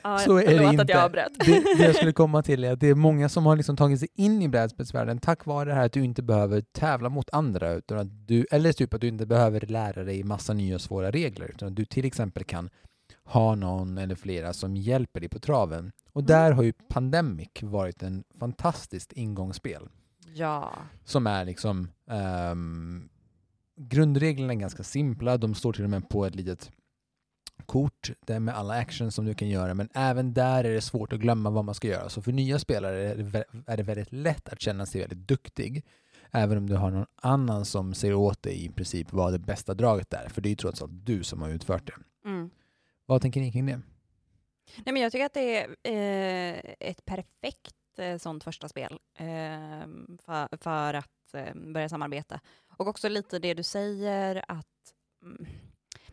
[0.02, 0.92] Ja, Så är det förlåt att inte.
[0.92, 1.32] jag avbröt.
[1.38, 3.98] Det, det jag skulle komma till är att det är många som har liksom tagit
[4.00, 7.72] sig in i brädspelsvärlden tack vare det här att du inte behöver tävla mot andra,
[7.72, 11.46] utan att du, eller typ att du inte behöver lära dig massa nya svåra regler,
[11.54, 12.70] utan att du till exempel kan
[13.24, 15.92] ha någon eller flera som hjälper dig på traven.
[16.12, 16.26] Och Mm.
[16.26, 19.88] där har ju Pandemic varit en fantastiskt ingångsspel.
[20.34, 20.72] Ja.
[21.04, 23.08] som är liksom ehm,
[23.76, 25.36] grundreglerna är ganska simpla.
[25.36, 26.70] De står till och med på ett litet
[27.66, 29.74] kort där med alla actions som du kan göra.
[29.74, 32.08] Men även där är det svårt att glömma vad man ska göra.
[32.08, 33.08] Så för nya spelare
[33.66, 35.84] är det, väldigt lätt att känna sig väldigt duktig.
[36.30, 39.74] Även om du har någon annan som säger åt dig i princip vad det bästa
[39.74, 40.28] draget är.
[40.28, 42.28] För det är ju trots allt du som har utfört det.
[42.28, 42.50] Mm.
[43.06, 43.80] Vad tänker ni kring det?
[44.76, 49.86] Nej, men jag tycker att det är eh, ett perfekt eh, sånt första spel eh,
[50.24, 52.40] för, för att eh, börja samarbeta.
[52.76, 55.46] Och också lite det du säger att mm,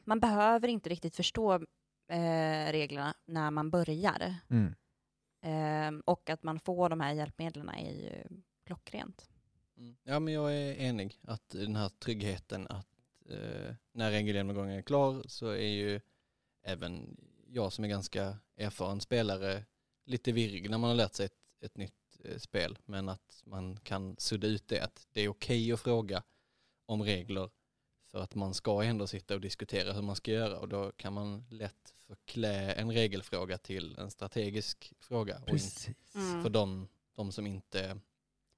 [0.04, 1.54] man behöver inte riktigt förstå
[2.08, 4.36] eh, reglerna när man börjar.
[4.50, 4.76] Mm.
[5.44, 8.24] Eh, och att man får de här hjälpmedlen är ju
[8.66, 9.30] klockrent.
[9.78, 9.96] Mm.
[10.04, 12.88] Ja men jag är enig att den här tryggheten att
[13.30, 16.02] eh, när regelgenomgången är klar så är ju
[16.64, 19.66] även jag som är ganska erfaren spelare
[20.06, 23.80] lite virrig när man har lärt sig ett, ett nytt eh, spel men att man
[23.80, 26.24] kan sudda ut det att det är okej att fråga
[26.92, 27.50] om regler
[28.12, 31.14] för att man ska ändå sitta och diskutera hur man ska göra och då kan
[31.14, 35.90] man lätt förklä en regelfråga till en strategisk fråga Precis.
[36.16, 36.44] Mm.
[36.44, 38.00] för de, de som inte,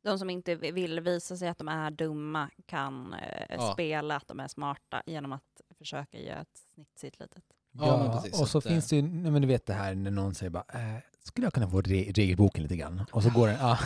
[0.04, 3.74] De som inte vill visa sig att de är dumma kan eh, Ja.
[3.74, 7.44] spela att de är smarta genom att försöka ge ett snitt sitt litet.
[7.72, 9.96] Ja, men precis, och så att, eh, finns det ju, men du vet det här
[9.96, 13.02] när någon säger bara, eh, skulle jag kunna få re regelboken lite grann?
[13.12, 13.80] Och så går den, ja,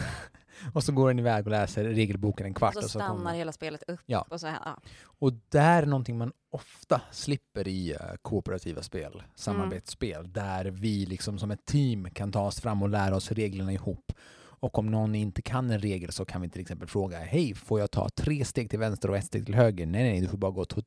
[0.73, 2.75] och så går den iväg och läser regelboken en kvart.
[2.75, 3.99] och så stannar kommer- hela spelet upp.
[4.05, 4.25] Ja.
[4.29, 4.77] Och så, ja.
[5.03, 11.05] Och det här är någonting man ofta slipper i eh, kooperativa spel, samarbetsspel, där vi
[11.05, 14.11] liksom som ett team kan ta oss fram och lära oss reglerna ihop.
[14.59, 17.79] Och om någon inte kan en regel så kan vi till exempel fråga, hej, får
[17.79, 19.85] jag ta tre steg till vänster och ett steg till höger?
[19.85, 20.81] Nej, nej, du får bara gå t-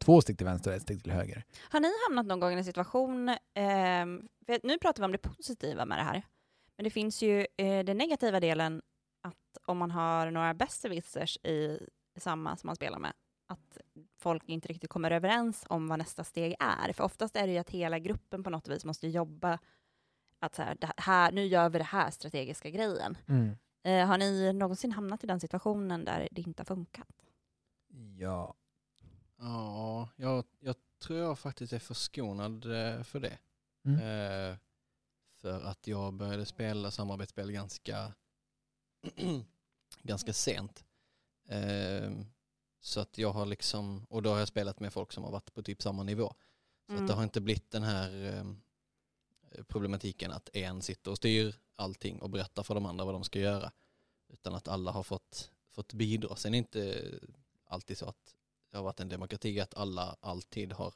[0.00, 1.44] två steg till vänster och ett steg till höger.
[1.70, 3.36] Har ni hamnat någon gång i en situation,
[4.46, 6.22] för nu pratar vi om det positiva med det här,
[6.76, 8.82] men det finns ju eh, den negativa delen
[9.20, 11.80] att om man har några besserwissers i
[12.16, 13.12] samma som man spelar med,
[13.46, 13.78] att
[14.18, 16.92] folk inte riktigt kommer överens om vad nästa steg är.
[16.92, 19.58] För oftast är det ju att hela gruppen på något vis måste jobba
[20.38, 23.18] att så här, här, nu gör vi det här strategiska grejen.
[23.82, 27.08] Eh, har ni någonsin hamnat i den situationen där det inte har funkat?
[28.18, 28.54] Ja,
[29.38, 33.38] ja, jag, jag tror jag faktiskt är förskonad eh, för det.
[33.84, 34.00] Mm.
[34.00, 34.56] Eh,
[35.36, 38.12] för att jag började spela samarbetsspel ganska,
[40.02, 40.84] ganska sent.
[41.48, 42.10] Eh,
[42.80, 45.54] så att jag har liksom, och då har jag spelat med folk som har varit
[45.54, 46.34] på typ samma nivå.
[46.86, 47.02] Så Mm.
[47.04, 48.44] att det har inte blivit den här eh,
[49.68, 53.38] problematiken att en sitter och styr allting och berättar för de andra vad de ska
[53.38, 53.72] göra.
[54.28, 56.36] Utan att alla har fått, fått bidra.
[56.36, 57.18] Sen är det inte
[57.64, 58.34] alltid så att
[58.70, 60.94] det har varit en demokrati att alla alltid har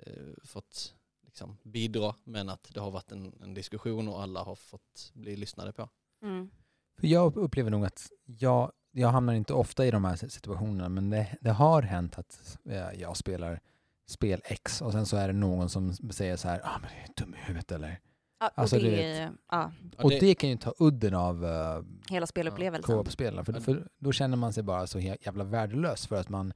[0.00, 4.56] eh, fått liksom, bidra men att det har varit en, en diskussion och alla har
[4.56, 5.88] fått bli lyssnade på.
[6.22, 6.50] Mm.
[7.00, 11.10] För jag upplever nog att jag, jag hamnar inte ofta i de här situationerna, men
[11.10, 13.60] det, det har hänt att eh, jag spelar
[14.06, 17.22] spel X och sen så är det någon som säger så här, ah, men det
[17.22, 18.00] är dum i huvudet eller?
[18.40, 19.32] Ja, och Alltså, det, du vet.
[19.50, 22.94] ja, och det, kan ju ta udden av uh, hela spelupplevelsen.
[22.94, 23.60] co-op-spelen, för, Ja.
[23.60, 26.52] för då känner man sig bara så jävla värdelös för att man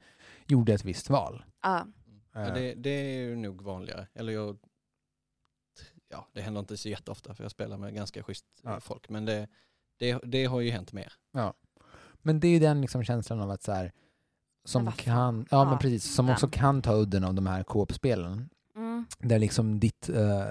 [0.46, 1.44] gjorde ett visst val.
[1.62, 1.87] Ja.
[2.33, 4.07] Ja, Eh, det, det är ju nog vanligare.
[4.14, 4.59] Eller jag,
[6.09, 8.46] ja, det händer inte så jätteofta för jag spelar med ganska schysst
[8.81, 9.09] folk.
[9.09, 9.49] Men det,
[9.98, 11.12] det, det har ju hänt mer.
[12.22, 13.92] Men det är ju den liksom känslan av att så här,
[14.64, 15.64] som kan, ja, Ja.
[15.70, 16.32] men precis, som Ja.
[16.32, 18.48] också kan ta udden av de här co-op-spelen.
[18.76, 19.04] Mm.
[19.18, 20.44] Där liksom ditt eh,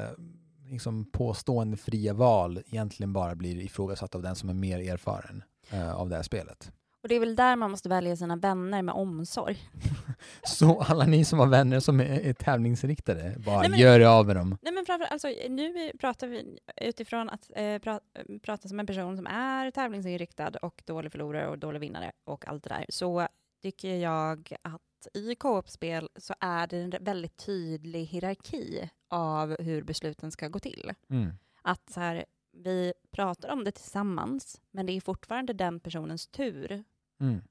[0.70, 5.96] liksom påstående fria val egentligen bara blir ifrågasatt av den som är mer erfaren eh,
[5.96, 6.72] av det här spelet.
[7.06, 9.58] Och det är väl där man måste välja sina vänner med omsorg.
[10.44, 14.10] Så alla ni som har vänner som är, är tävlingsriktade, bara Nej, men- gör det
[14.10, 14.58] av med dem.
[14.62, 18.00] Nej men alltså, nu pratar vi utifrån att eh, pra,
[18.42, 22.64] prata som en person som är tävlingsinriktad och dålig förlorare och dålig vinnare och allt
[22.64, 23.28] det där, så
[23.62, 30.32] tycker jag att i co-op-spel så är det en väldigt tydlig hierarki av hur besluten
[30.32, 30.92] ska gå till.
[31.10, 31.32] Mm.
[31.62, 36.84] Att så här, vi pratar om det tillsammans, men det är fortfarande den personens tur
[37.20, 37.42] Mm.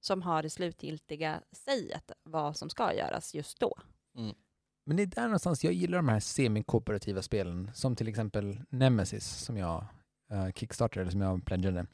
[0.00, 3.74] som har det slutgiltiga säget vad som ska göras just då.
[4.18, 4.34] Mm.
[4.84, 9.26] Men det är där någonstans jag gillar de här semi-kooperativa spelen, som till exempel Nemesis
[9.26, 9.84] som jag
[10.32, 11.86] uh, kickstartade, eller som jag pledgade.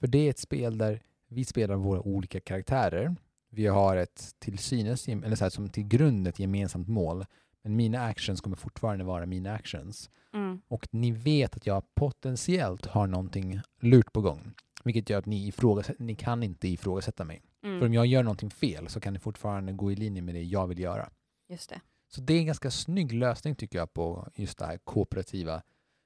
[0.00, 3.16] För det är ett spel där vi spelar våra olika karaktärer.
[3.50, 7.24] Vi har ett till synes, eller så här, som till grund ett gemensamt mål.
[7.62, 10.10] Men mina actions kommer fortfarande vara mina actions.
[10.34, 10.60] Mm.
[10.68, 14.54] Och ni vet att jag potentiellt har någonting lurt på gång.
[14.82, 17.42] Vilket gör att ni, ifrågasätt, ni kan inte ifrågasätta mig.
[17.60, 17.92] För om Mm.
[17.94, 20.78] jag gör någonting fel så kan ni fortfarande gå i linje med det jag vill
[20.78, 21.10] göra.
[21.48, 21.80] Just det.
[22.08, 25.62] Så det är en ganska snygg lösning tycker jag på just det här kooperativa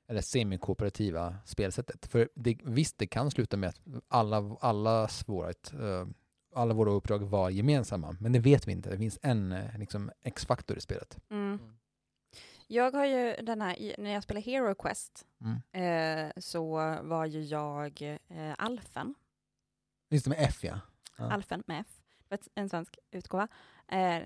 [0.08, 2.06] eller semi-kooperativa spelsättet.
[2.06, 6.06] För det, visst, det kan sluta med att alla, allas vårat, eh,
[6.54, 8.90] alla våra uppdrag var gemensamma, men det vet vi inte.
[8.90, 11.18] Det finns en eh, liksom, X-faktor i spelet.
[11.30, 11.58] Mm.
[12.66, 15.56] Jag har ju den här, när jag spelar Hero Quest Mm.
[15.72, 16.66] eh, så
[17.02, 19.14] var ju jag eh, Alfen,
[20.10, 20.80] Just det med F ja.
[21.18, 21.30] Ja.
[21.32, 21.86] Alfen med F,
[22.18, 23.48] det var en svensk utgåva.
[23.88, 24.22] Eh,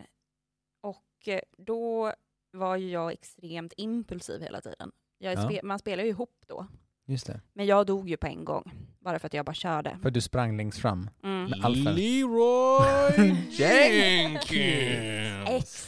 [0.81, 2.12] och eh, då
[2.53, 4.92] var ju jag extremt impulsiv hela tiden.
[5.18, 5.42] Jag Ja.
[5.48, 6.66] spe, man spelar ju ihop då,
[7.07, 7.40] Just det.
[7.53, 9.98] men jag dog ju på en gång, bara för att jag bara körde.
[10.03, 11.11] För du sprang längst fram.
[11.22, 11.44] Mm.
[11.44, 11.94] Med Alfen.
[11.94, 13.37] Leroy
[14.70, 15.87] Jenkins.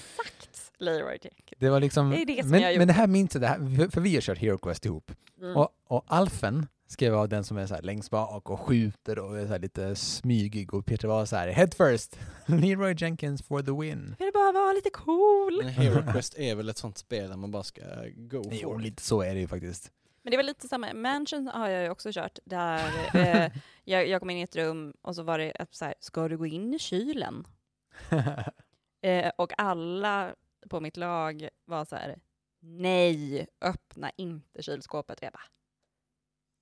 [0.82, 1.58] Leroy Jenkins.
[1.58, 3.46] Det var liksom, Det är det som men, jag men det här minns jag, det
[3.46, 5.12] här, för- vi har kört Hero Quest ihop.
[5.40, 5.56] Mm.
[5.56, 9.38] Och, och Alfen ska vara den som är så här längst bak och skjuter och
[9.38, 13.62] är så här lite smygig och Peter var så här head first, Leroy Jenkins for
[13.62, 14.14] the win.
[14.18, 15.60] Jag ville bara vara lite cool.
[15.64, 17.80] Men Hero Quest är väl ett sånt spel där man bara ska
[18.16, 18.82] go Jo, for it.
[18.84, 19.90] lite så är det ju faktiskt.
[20.24, 22.80] Men det var lite samma, Mansion har jag ju också kört, där
[23.14, 23.50] eh,
[23.84, 26.28] jag, jag kom in i ett rum och så var det att så här, ska
[26.28, 27.44] du gå in i kylen?
[29.04, 30.34] Eh, och alla
[30.70, 32.18] på mitt lag var så här,
[32.60, 35.18] nej, öppna inte kylskåpet.
[35.18, 35.42] Och jag bara,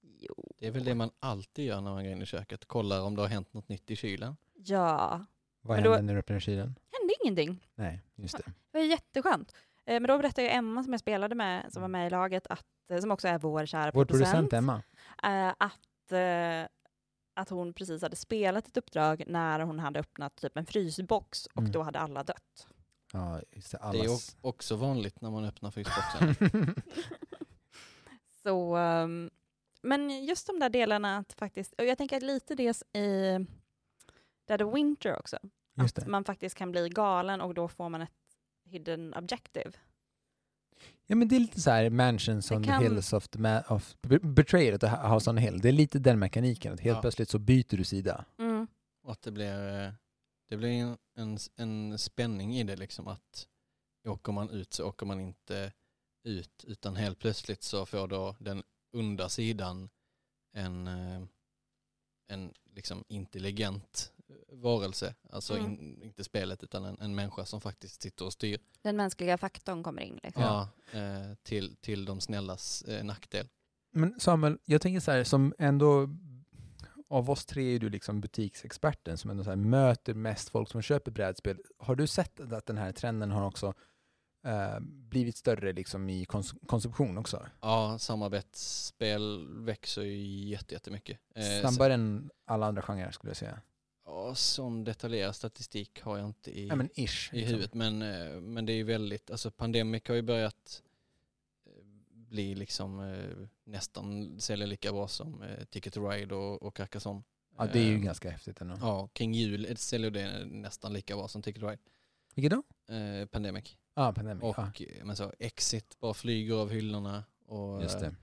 [0.03, 0.35] Jo.
[0.59, 2.65] Det är väl det man alltid gör när man går in i köket.
[2.65, 4.37] Kollar om det har hänt något nytt i kylen.
[4.55, 5.25] Ja,
[5.63, 6.75] Vad Men då- händer när du öppnar kylen?
[7.01, 7.67] hände ingenting.
[7.75, 8.43] Nej, just det.
[8.73, 9.53] Det var jätteskönt.
[9.85, 12.47] Eh, Men då berättade ju Emma som jag spelade med, som var med i laget,
[12.47, 14.83] att, eh, som också är vår kära Vår producent, producent Emma.
[15.23, 16.69] eh, att, eh,
[17.35, 21.59] att hon precis hade spelat ett uppdrag när hon hade öppnat typ en frysbox och
[21.59, 21.73] Mm.
[21.73, 22.67] då hade alla dött.
[23.13, 23.79] Ja, just det.
[23.93, 26.35] Det är också vanligt när man öppnar frysboxen.
[28.43, 29.31] Så, ehm,
[29.83, 33.39] men just de där delarna att faktiskt, och jag tänker att lite det i
[34.49, 35.39] Dead of Winter också,
[35.75, 36.11] just att det.
[36.11, 38.11] man faktiskt kan bli galen och då får man ett
[38.65, 39.71] hidden objective.
[41.07, 43.39] Ja men det är lite så här Mansions Det on kan- the Hills of, the
[43.39, 45.61] ma- of Be- Betrayed House on the Hill.
[45.61, 46.73] Det är lite den mekaniken.
[46.75, 47.01] Att helt Ja.
[47.01, 48.25] plötsligt så byter du sida.
[48.39, 48.67] Mm.
[49.03, 49.93] Och att det blir, eh,
[50.51, 53.49] det blir en, en, en spänning i det liksom att
[54.09, 55.73] åker man ut så åker man inte
[56.25, 59.91] ut utan helt plötsligt så får då den onda sidan
[60.53, 61.23] en, eh,
[62.29, 64.13] en liksom intelligent
[64.49, 65.15] varelse.
[65.31, 65.73] Alltså Mm.
[65.73, 69.83] in, inte spelet utan en, en människa som faktiskt sitter och styr Den mänskliga faktorn
[69.83, 70.21] kommer in.
[70.23, 70.43] Liksom.
[70.43, 70.69] ja.
[70.93, 73.49] eh, till, till de snällas eh, nackdel.
[73.93, 76.09] Men Samuel, jag tänker så här som ändå
[77.11, 81.59] av oss tre är du liksom butiksexperten som ändå möter mest folk som köper brädspel.
[81.79, 83.75] Har du sett att den här trenden har också
[84.47, 87.47] eh, blivit större liksom i kons- konsumtion också?
[87.61, 90.17] Ja, samarbetsspel växer ju
[90.49, 91.19] jätte- jättemycket.
[91.35, 93.61] Eh, Snabbare än alla andra genrer skulle jag säga.
[94.07, 96.99] Ja, sån detaljerad statistik har jag inte i, Ja men ish.
[97.33, 97.39] i liksom.
[97.55, 97.75] huvudet.
[97.75, 100.83] Men, eh, men det är ju väldigt, alltså Pandemic har ju börjat
[102.31, 107.23] bli liksom eh, nästan sälja lika bra som eh, Ticket to Ride och, och Carcassonne.
[107.59, 108.77] Ja det är ju Eh, ganska häftigt ändå.
[108.81, 111.83] Ja, kring jul säljer det nästan lika bra som Ticket to Ride.
[112.35, 112.95] Vilket då?
[112.95, 113.77] Eh, Pandemic.
[113.95, 114.43] Ja, Pandemic.
[114.43, 117.25] Och ja, eh, men så Exit bara flyger av hyllorna.
[117.47, 118.15] Och, just det.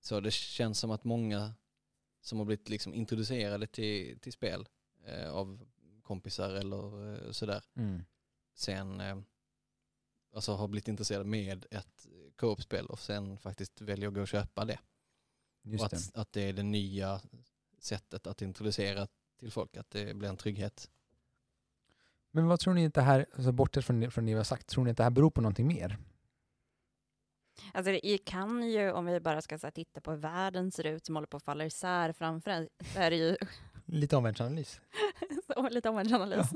[0.00, 1.54] Så det känns som att många
[2.20, 4.68] som har blivit liksom introducerade till, till spel
[5.30, 5.66] av
[6.02, 8.04] kompisar eller sådär Mm.
[8.54, 9.00] sen
[10.34, 14.64] alltså har blivit intresserade med ett co-op-spel och sen faktiskt väljer att gå och köpa
[14.64, 14.78] det.
[15.62, 15.96] Just och det.
[15.96, 17.20] att, att det är det nya
[17.78, 19.06] sättet att introducera
[19.38, 20.90] till folk, att det blir en trygghet.
[22.30, 24.44] Men vad tror ni att det här, alltså bortsett från, det- från det vi har
[24.44, 25.98] sagt, tror ni att det här beror på någonting mer?
[27.72, 30.86] Alltså det kan ju, om vi bara ska så här, titta på hur världen ser
[30.86, 33.36] ut som håller på att falla isär framför en, så är det ju
[33.86, 34.80] Lite omvärldsanalys.
[35.46, 36.50] så, lite omvärldsanalys.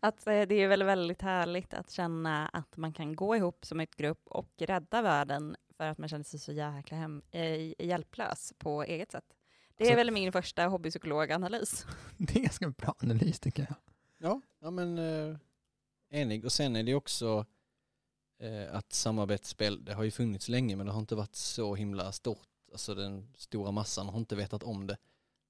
[0.00, 3.80] Att eh, det är väl väldigt härligt att känna att man kan gå ihop som
[3.80, 8.52] ett grupp och rädda världen för att man känner sig så jäkla hem, eh, hjälplös
[8.58, 9.24] på eget sätt.
[9.76, 11.86] Det är Alltså- väl min första hobbypsykologanalys.
[12.18, 13.76] Det är ganska bra analys tycker jag.
[14.18, 15.36] Ja, ja men eh,
[16.10, 16.44] enig.
[16.44, 17.46] Och sen är det också
[18.40, 22.12] eh, att samarbetsspel, det har ju funnits länge men det har inte varit så himla
[22.12, 22.48] stort.
[22.72, 24.96] Alltså den stora massan har inte vetat om det.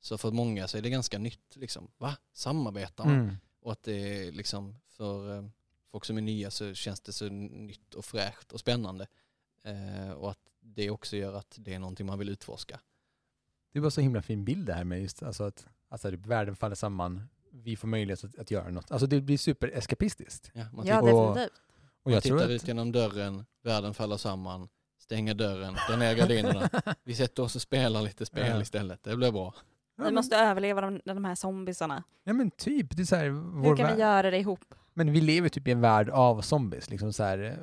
[0.05, 1.90] Så för många så är det ganska nytt liksom.
[1.99, 2.17] Va?
[2.33, 3.14] Samarbetar man?
[3.14, 3.37] Mm.
[3.61, 5.45] Och att det är liksom för eh,
[5.90, 9.07] folk som är nya så känns det så nytt och fräscht och spännande.
[9.62, 12.81] Eh, och att det också gör att det är någonting man vill utforska.
[13.73, 16.75] Det var så himla fin bild det här med just alltså att alltså, världen faller
[16.75, 18.90] samman, vi får möjlighet att, att göra något.
[18.90, 20.51] Alltså det blir supereskapistiskt.
[20.55, 21.53] Ja, man Ja, definitivt.
[22.03, 22.62] Och Man jag tror tittar att...
[22.62, 26.71] ut genom dörren, världen faller samman, stänger dörren, drar ner gardinerna.
[27.05, 28.62] Vi sätter oss och spelar lite spel Ja.
[28.62, 29.55] istället, det blir bra.
[29.97, 32.03] Ja, Vi men, måste överleva de, de här zombisarna.
[32.25, 33.25] ja men typ, det är så här,
[33.65, 34.75] Hur kan vi göra det ihop?
[34.95, 37.59] Men vi lever typ i en värld av zombies, liksom så här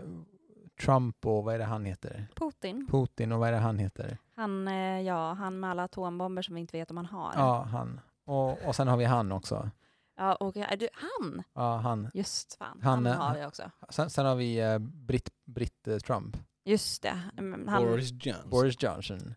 [0.81, 2.27] Trump och vad är det han heter?
[2.35, 4.17] Putin, Putin och vad är det han heter?
[4.35, 7.33] han, eh, ja, han med alla atombomber som vi inte vet om han har.
[7.35, 7.99] Ja, han.
[8.25, 9.69] Och, och sen har vi han också.
[10.17, 12.09] Ja, och är du, han, Ja, han.
[12.13, 13.63] just fan, Han, han, eh, har vi också.
[13.89, 17.19] Sen, sen har vi eh, Britt, Britt eh, Trump, Just det.
[17.35, 18.49] Han, Boris Johnson.
[18.49, 19.35] Boris Johnson.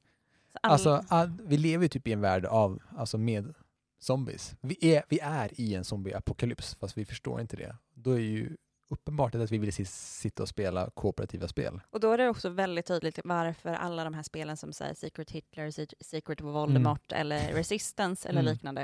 [0.54, 3.54] Så all- Alltså, all, vi lever ju typ i en värld av, alltså med
[4.00, 4.54] zombies.
[4.60, 7.76] Vi är, vi är i en zombieapokalyps, fast vi förstår inte det.
[7.94, 8.56] Då är ju
[8.90, 11.80] uppenbart att vi vill si- sitta och spela kooperativa spel.
[11.90, 15.30] Och då är det också väldigt tydligt varför alla de här spelen som säger Secret
[15.30, 18.52] Hitler, Se- Secret Voldemort eller Resistance eller Mm.
[18.52, 18.82] liknande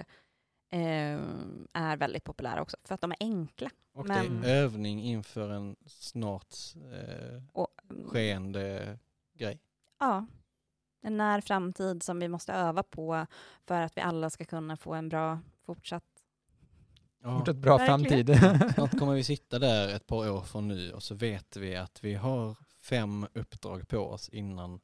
[0.72, 1.20] eh,
[1.72, 3.70] är väldigt populära också, för att de är enkla.
[3.94, 6.54] Och Men- det är övning inför en snart
[6.92, 7.68] eh, Och,
[8.06, 8.98] skeende
[9.34, 9.60] grej.
[10.00, 10.26] Ja,
[11.02, 13.26] en när framtid som vi måste öva på
[13.66, 16.04] för att vi alla ska kunna få en bra fortsatt...
[17.22, 17.38] Ja.
[17.38, 18.26] Fortsatt bra Verkligen.
[18.26, 18.74] framtid.
[18.74, 22.04] Snart kommer vi sitta där ett par år från nu och så vet vi att
[22.04, 24.80] vi har fem uppdrag på oss innan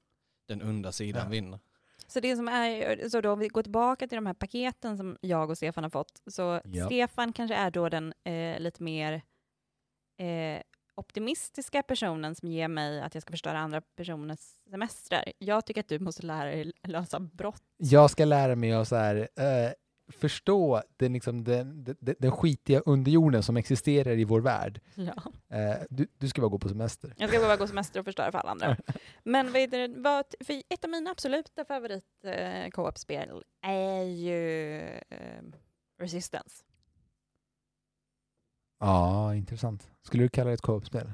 [0.49, 1.31] den onda sidan Ja.
[1.31, 1.59] vinner.
[2.09, 5.17] Så det som är, så då om vi går tillbaka till de här paketen som
[5.21, 6.87] jag och Stefan har fått, så Ja.
[6.87, 9.13] Stefan kanske är då den eh, lite mer
[10.17, 10.61] eh,
[10.97, 14.41] optimistiska personen som ger mig att jag ska förstöra andra personers
[14.71, 15.33] semestrar.
[15.39, 17.63] Jag tycker att du måste lära dig lösa brott.
[17.77, 19.73] Jag ska lära mig att så här, eh,
[20.13, 24.81] förstå den, liksom, den, den, den skitiga underjorden som existerar i vår värld.
[24.95, 25.33] Ja.
[25.57, 27.15] Eh, du, du ska bara gå på semester.
[27.19, 28.77] Jag ska bara gå semester och förstöra för alla andra.
[29.25, 35.43] Men vad det, vad, för ett av mina absoluta favorit eh, co-op-spel är ju eh,
[35.99, 36.65] Resistance.
[38.79, 39.91] Ja, intressant.
[40.03, 41.13] Skulle du kalla det ett co-op-spel?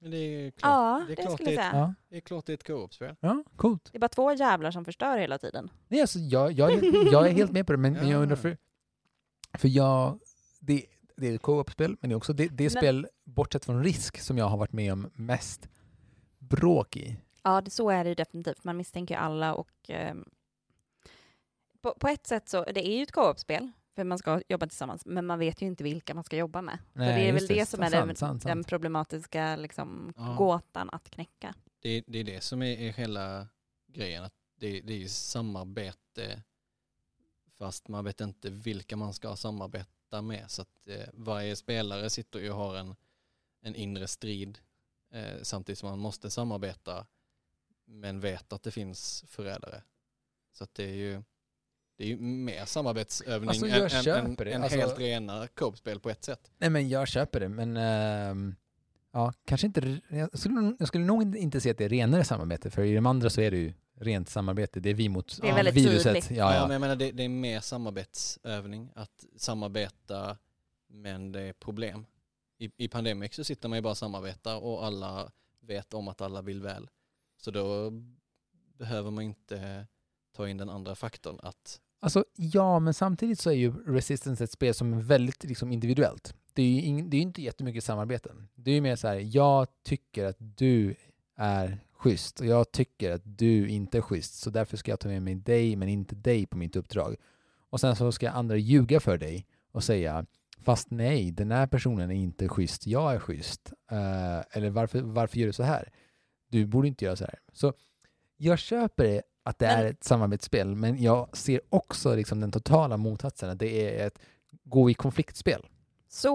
[0.00, 1.78] Men det är klart, Ja, det är det, klart jag det är.
[1.78, 1.94] Ja.
[2.08, 3.16] det är klart det är ett co-op-spel.
[3.20, 3.88] ja, coolt.
[3.92, 5.70] Det är bara två jävlar som förstör hela tiden.
[5.88, 8.22] Nej, alltså, jag, jag, är- jag är helt med på det, men, men jag Ja.
[8.22, 8.56] undrar för...
[9.58, 10.20] För jag...
[10.60, 10.86] Det,
[11.16, 13.84] det är ett co-op-spel, men det är också det, det är Men- spel, bortsett från
[13.84, 15.68] risk, som jag har varit med om mest
[16.38, 17.16] bråk i.
[17.42, 18.64] Ja, det, så är det ju definitivt.
[18.64, 20.24] Man misstänker alla och ehm,
[21.82, 25.06] på, på ett sätt så, det är ju ett co-op-spel, för man ska jobba tillsammans,
[25.06, 26.78] men man vet ju inte vilka man ska jobba med.
[26.92, 27.66] så Nej, det är väl det, det.
[27.66, 30.34] som är Sant, den, sant, den problematiska liksom, Ja.
[30.38, 31.54] gåtan att knäcka.
[31.80, 33.48] Det, det är det som är, är hela
[33.88, 34.24] grejen.
[34.24, 36.42] Att det, det är ju samarbete
[37.58, 40.50] fast man vet inte vilka man ska samarbeta med.
[40.50, 42.94] Så att eh, varje spelare sitter ju och har en,
[43.62, 44.58] en inre strid
[45.12, 47.06] eh, samtidigt som man måste samarbeta
[47.84, 49.82] men vet att det finns förrädare.
[50.52, 51.22] Så att det är ju
[52.02, 54.52] det är ju mer samarbetsövning Alltså, än, jag än, än, köper det.
[54.52, 56.50] än Alltså- helt rena co-op-spel på ett sätt.
[56.58, 57.76] Nej, men jag köper det, men...
[57.76, 58.54] ehm,
[59.12, 60.00] ja, kanske inte...
[60.08, 63.06] Jag skulle, jag skulle nog inte säga att det är renare samarbete, för i de
[63.06, 64.80] andra så är det ju rent samarbete.
[64.80, 66.04] Det är vi mot Det är ja, väldigt viruset.
[66.04, 66.30] tydligt.
[66.30, 66.62] Ja, Ja, ja.
[66.62, 70.36] men jag menar det, det är mer samarbetsövning, att samarbeta
[70.88, 72.06] men det är problem.
[72.58, 76.20] I, I Pandemic så sitter man ju bara och samarbetar och alla vet om att
[76.20, 76.88] alla vill väl.
[77.36, 77.90] Så då
[78.78, 79.86] behöver man inte
[80.36, 84.50] ta in den andra faktorn att Alltså, ja, men samtidigt så är ju Resistance ett
[84.50, 86.34] spel som är väldigt liksom, individuellt.
[86.52, 88.48] Det är ju in, det är inte jättemycket samarbeten.
[88.54, 90.94] Det är ju mer så här, jag tycker att du
[91.36, 95.08] är schysst och jag tycker att du inte är schysst, så därför ska jag ta
[95.08, 97.16] med mig dig, men inte dig på mitt uppdrag.
[97.70, 100.26] Och sen så ska andra ljuga för dig och säga,
[100.58, 103.72] fast nej, den här personen är inte schysst, jag är schysst.
[103.92, 105.92] Uh, eller varför, varför gör du så här?
[106.48, 107.38] Du borde inte göra så här.
[107.52, 107.72] Så
[108.36, 112.52] jag köper det att det Men- är ett samarbetsspel, men jag ser också liksom den
[112.52, 114.18] totala motsatsen, att det är ett
[114.64, 115.66] gå i konfliktspel.
[116.08, 116.28] Så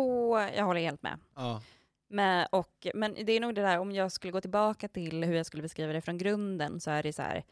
[0.56, 1.20] jag håller helt med.
[1.36, 1.62] ja,
[2.10, 5.36] med och, men det är nog det där, om jag skulle gå tillbaka till hur
[5.36, 7.44] jag skulle beskriva det från grunden, så är det så här,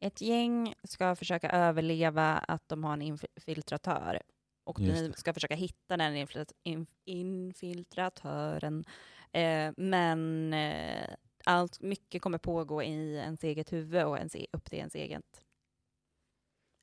[0.00, 4.20] ett gäng ska försöka överleva att de har en infiltratör.
[4.64, 5.16] Och Just ni det.
[5.18, 8.84] ska försöka hitta den infiltrat- inf- infiltratören.
[9.32, 11.08] Eh, men eh,
[11.44, 15.44] allt, mycket kommer pågå i ens eget huvud och ens, e- upp till ens eget.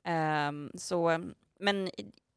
[0.03, 1.23] Ehm, så,
[1.59, 1.89] men,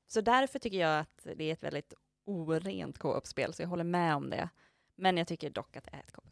[0.06, 1.94] så därför tycker jag att det är ett väldigt
[2.24, 4.48] orent co-op-spel, så jag håller med om det.
[4.96, 6.22] Men jag tycker dock att det är ett co-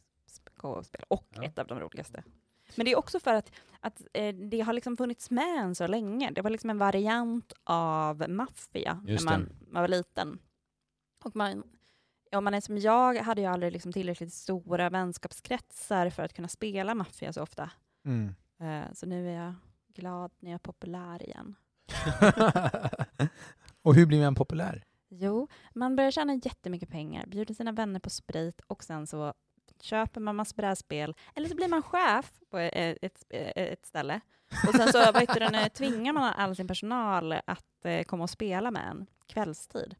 [0.56, 1.44] co-op-spel och Ja.
[1.44, 2.22] ett av de roligaste.
[2.76, 5.86] Men det är också för att, att eh, det har liksom funnits med än så
[5.86, 6.30] länge.
[6.30, 10.38] Det var liksom en variant av maffia när man, man var liten.
[11.24, 11.77] Och man,
[12.32, 16.48] om man är som jag hade jag aldrig liksom tillräckligt stora vänskapskretsar för att kunna
[16.48, 17.70] spela maffia så ofta.
[18.04, 18.34] Mm.
[18.60, 19.54] Eh, så nu är jag
[19.94, 21.54] glad när jag är populär igen.
[23.82, 24.84] och hur blir man populär?
[25.08, 29.34] Jo, man börjar tjäna jättemycket pengar, bjuder sina vänner på sprit och sen så
[29.80, 31.14] köper man massor brädspel.
[31.34, 34.20] Eller så blir man chef på eh, ett, ett, ett ställe.
[34.68, 38.70] Och sen så det, nu, tvingar man all sin personal att eh, komma och spela
[38.70, 39.94] med en kvällstid.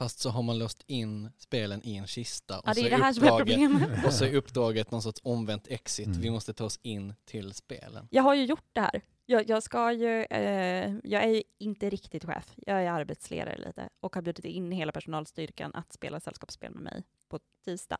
[0.00, 2.90] Fast så har man låst in spelen i en kista och, Ja, det så, är
[2.90, 4.04] det är här som är problemet.
[4.06, 6.06] och så är uppdraget någon sorts omvänt exit.
[6.06, 6.20] Mm.
[6.20, 8.08] Vi måste ta oss in till spelen.
[8.10, 9.02] Jag har ju gjort det här.
[9.26, 13.88] Jag, jag, ska ju, eh, jag är ju inte riktigt chef, jag är arbetsledare lite
[14.00, 17.98] och har bjudit in hela personalstyrkan att spela sällskapsspel med mig på tisdag.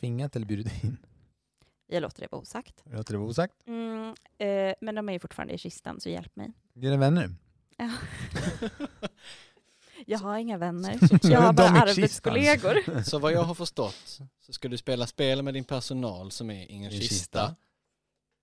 [0.00, 0.96] Tvingat eller bjudit in?
[1.86, 2.82] Jag låter det vara osagt.
[2.84, 3.54] Låter det vara osagt?
[3.66, 6.52] Mm, eh, men de är ju fortfarande i kistan, så hjälp mig.
[6.72, 7.34] Dina vänner?
[7.76, 7.90] Ja.
[10.06, 10.98] Jag har inga vänner.
[11.22, 11.88] Jag har bara kistan.
[11.88, 13.02] arbetskollegor.
[13.02, 16.70] Så vad jag har förstått så ska du spela spel med din personal som är
[16.70, 17.56] i en kista, kista.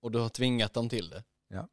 [0.02, 1.24] och du har tvingat dem till det.
[1.48, 1.68] Ja.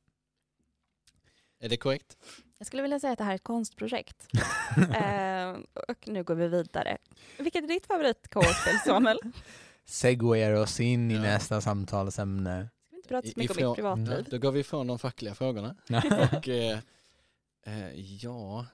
[1.59, 2.17] Är det korrekt?
[2.57, 4.27] Jag skulle vilja säga att det här är ett konstprojekt.
[4.77, 5.49] eh,
[5.89, 6.97] och nu går vi vidare.
[7.37, 9.19] Vilket är ditt favorit spel Samuel?
[9.85, 11.21] Segwayar oss in i Ja.
[11.21, 12.69] nästa samtalsämne.
[12.69, 14.27] Ska vi inte prata så I- mycket om ifrån- mitt privatliv?
[14.31, 15.75] Då går vi ifrån de fackliga frågorna.
[16.37, 16.79] Och eh,
[17.65, 18.65] eh, ja,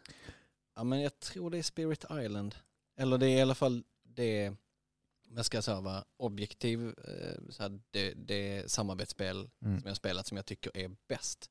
[0.79, 2.55] ja, men jag tror det är Spirit Island.
[2.97, 4.53] Eller det är i alla fall det,
[5.35, 9.79] jag ska säga vara objektiv, eh, så här, det, det samarbetsspel Mm.
[9.81, 11.49] som jag spelat som jag tycker är bäst.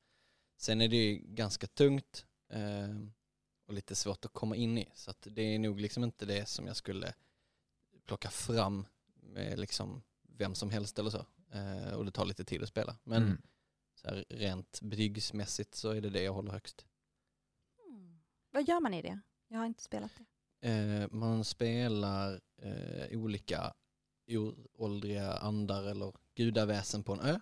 [0.57, 2.97] Sen är det ju ganska tungt eh,
[3.67, 4.89] och lite svårt att komma in i.
[4.93, 7.13] Så det är nog liksom inte det som jag skulle
[8.05, 10.01] plocka fram med liksom
[10.37, 11.25] vem som helst eller så.
[11.51, 12.97] Eh, och det tar lite tid att spela.
[13.03, 13.41] Men Mm.
[13.95, 16.85] så här, rent betygsmässigt så är det det jag håller högst.
[18.51, 19.19] Vad gör man i det?
[19.47, 20.67] Jag har inte spelat det.
[20.69, 23.73] Eh, man spelar eh, olika
[24.31, 27.39] oråldriga andar eller gudaväsen på en ö.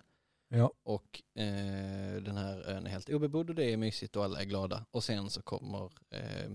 [0.48, 0.72] Ja.
[0.82, 4.44] Och eh, den här ön är helt obebodd och det är mysigt och alla är
[4.44, 4.86] glada.
[4.90, 6.50] Och sen så kommer eh,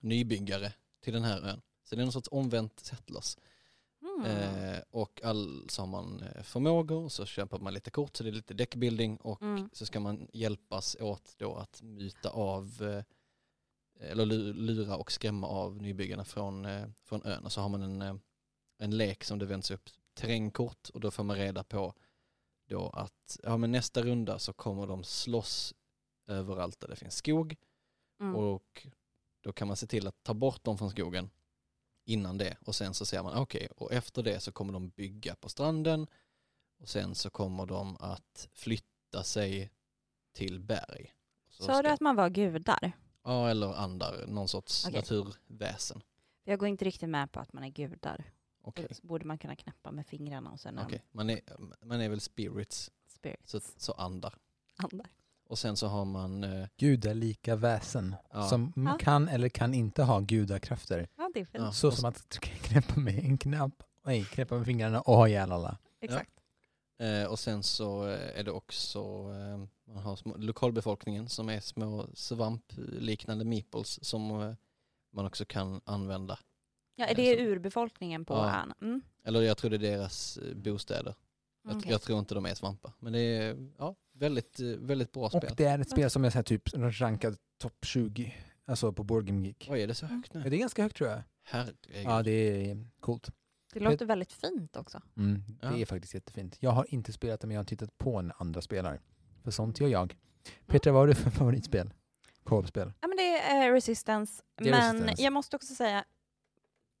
[0.00, 1.60] nybyggare till den här ön.
[1.84, 3.36] Så det är någon sorts omvänt settlers.
[4.02, 4.24] Mm.
[4.26, 8.30] Eh, och all, så har man eh, förmågor, så köper man lite kort så det
[8.30, 9.68] är lite deckbuilding och Mm.
[9.72, 13.04] så ska man hjälpas åt då att muta av eh,
[14.00, 17.44] eller lu- lura och skrämma av nybyggarna från, eh, från ön.
[17.44, 18.14] Och så har man en, eh,
[18.78, 21.94] en lek som det vänds upp terrängkort och då får man reda på
[22.68, 25.74] då att ja, men nästa runda så kommer de slåss
[26.26, 27.56] överallt där det finns skog
[28.20, 28.36] Mm.
[28.36, 28.86] och
[29.40, 31.30] då kan man se till att ta bort dem från skogen
[32.04, 35.34] innan det och sen så ser man okej och efter det så kommer de bygga
[35.34, 36.06] på stranden
[36.78, 39.70] och sen så kommer de att flytta sig
[40.32, 41.14] till berg.
[41.48, 42.92] Så Sa du att man var gudar?
[43.26, 44.96] Ja eller andar, någon sorts Okej.
[44.98, 46.02] naturväsen.
[46.44, 48.24] Jag går inte riktigt med på att man är gudar.
[48.62, 51.02] Okej, Då borde man kunna knäppa med fingrarna och sen okej.
[51.12, 51.40] Man, är,
[51.84, 53.48] man är väl spirits, en spirit.
[53.48, 54.34] så, så andar.
[54.76, 55.06] Andar.
[55.48, 58.42] Och sen så har man, eh, Gudalika väsen Ja.
[58.48, 58.98] som Ja.
[59.00, 61.08] kan eller kan inte ha gudakrafter.
[61.16, 61.64] Ja, det är fint.
[61.64, 61.72] Ja.
[61.72, 65.78] Så som att knäppa med en knapp, nej, knäppa med fingrarna och ha ihjäl alla.
[66.00, 66.30] Exakt.
[66.98, 71.60] Eh, och sen så eh, är det också, eh, man har små, lokalbefolkningen som är
[71.60, 74.54] små svampliknande meeples som eh,
[75.12, 76.38] man också kan använda.
[76.94, 78.60] Ja, är det så- urbefolkningen på Ja.
[78.62, 78.72] ön?
[78.82, 79.02] Mm.
[79.24, 81.14] Eller jag tror det är deras eh, bostäder.
[81.68, 81.90] Jag, Okej.
[81.90, 82.92] jag tror inte de är svampar.
[82.98, 85.54] Men det är ja, väldigt, eh, väldigt bra Och spel.
[85.56, 88.34] det är ett spel som är så typ rankad topp 20,
[88.66, 89.66] alltså på Board Game Geek.
[89.70, 90.50] Oj, är det så högt Ja, nu?
[90.50, 91.22] det är ganska högt tror jag.
[91.44, 91.76] Herregud.
[92.04, 93.30] Ja, det är coolt.
[93.78, 95.02] Det låter väldigt fint också.
[95.16, 95.76] Mm, det Ja.
[95.76, 96.56] är faktiskt jättefint.
[96.60, 99.00] Jag har inte spelat det men jag har tittat på när andra spelar.
[99.44, 100.16] För sånt gör jag.
[100.66, 101.92] Petra, vad har du för favoritspel?
[102.44, 102.92] Co-op-spel?
[103.00, 104.42] Ja, men det är Resistance.
[104.54, 105.22] Det är men Resistance.
[105.22, 106.04] jag måste också säga,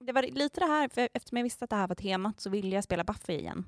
[0.00, 2.50] det var lite det här, för eftersom jag visste att det här var temat så
[2.50, 3.66] ville jag spela Buffy igen.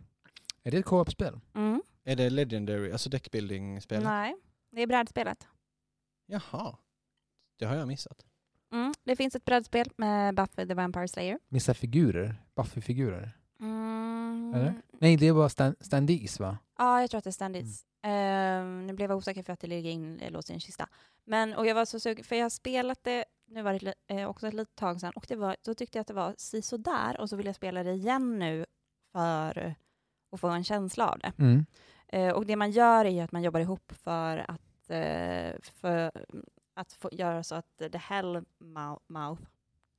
[0.63, 1.41] Är det ett co-op-spel?
[1.55, 1.83] Mm.
[2.05, 4.03] Är det Legendary, alltså deckbuilding-spel?
[4.05, 4.37] Nej,
[4.71, 5.47] det är brädspelet.
[6.27, 6.77] Jaha.
[7.59, 8.27] Det har jag missat.
[8.73, 8.93] Mm.
[9.05, 11.39] Det finns ett brädspel med Buffy the Vampire Slayer.
[11.49, 12.43] Vissa figurer?
[12.55, 13.31] Buffy-figurer?
[13.61, 14.55] Mm.
[14.55, 14.75] Eller?
[15.01, 16.59] Nej, det var stand standees va?
[16.79, 17.85] Ja, jag tror att det är standards.
[18.03, 20.89] Ehm, nu blev jag osäker för att det ligger in, eh, låst i en kista.
[21.25, 24.29] Men, och jag var så sugen, för jag har spelat det, nu var det eh,
[24.29, 26.77] också ett litet tag sedan, och det var, då tyckte jag att det var si
[26.77, 28.67] där och så vill jag spela det igen nu
[29.13, 29.75] för
[30.33, 31.33] att få en känsla av det.
[31.39, 31.67] Mm.
[32.09, 36.11] Eh, och det man gör är att man jobbar ihop för att, eh, för
[36.79, 39.43] att få göra så att the hell mou- mouth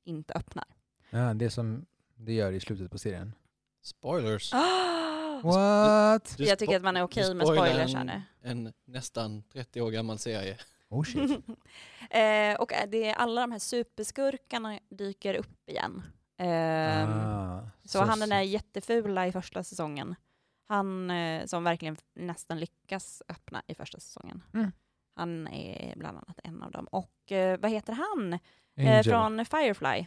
[0.03, 0.65] inte öppnar.
[1.09, 3.33] Ja, det som det gör i slutet på serien.
[3.81, 4.53] Spoilers.
[5.43, 6.37] What?
[6.37, 8.21] Du jag tycker att man är okej du med spoilers här en, nu.
[8.41, 10.57] en nästan 30 år gammal serie.
[10.91, 11.21] Oh shit.
[12.09, 16.03] eh, och eh, det är alla de här superskurkarna dyker upp igen.
[16.37, 20.15] Ehm, ah, så, han den där jättefula i första säsongen,
[20.67, 24.43] han eh, som verkligen nästan lyckas öppna i första säsongen.
[24.53, 24.71] Mm.
[25.19, 26.85] Han är bland annat en av dem.
[26.91, 28.39] Och eh, vad heter han?
[28.77, 30.05] Eh, från Firefly.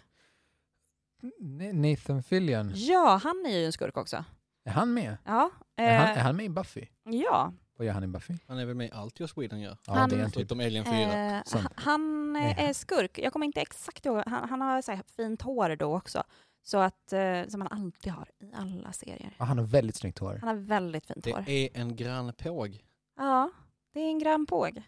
[1.72, 2.72] Nathan Fillion.
[2.74, 4.24] Ja, han är ju en skurk också.
[4.64, 5.16] Är han med?
[5.24, 6.86] Ja, Är, han, eh, är han med i Buffy?
[7.04, 7.52] ja.
[7.76, 8.34] Vad gör han i Buffy?
[8.46, 9.76] Han är väl med i allt Joss Whedon gör.
[9.86, 10.52] Ja, Han- det är typ.
[10.52, 10.94] Alien 4.
[11.56, 13.18] Eh, han eh, är skurk.
[13.18, 14.22] Jag kommer inte exakt ihåg.
[14.26, 16.22] Han, han har så här fint hår då också.
[16.62, 19.34] Så att, eh, som han alltid har i alla serier.
[19.38, 20.38] Ja, han har väldigt snyggt hår.
[20.40, 21.48] Han har väldigt fint Det hår.
[21.48, 22.84] är en grann påg.
[23.16, 23.50] Ja,
[23.94, 24.82] det är en grann påg.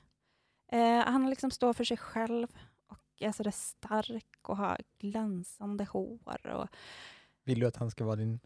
[0.74, 2.46] Eh, han liksom står för sig själv
[2.88, 6.46] och är sådär stark och har glänsande hår.
[6.46, 6.68] Och,
[7.44, 8.40] Vill du att han ska vara din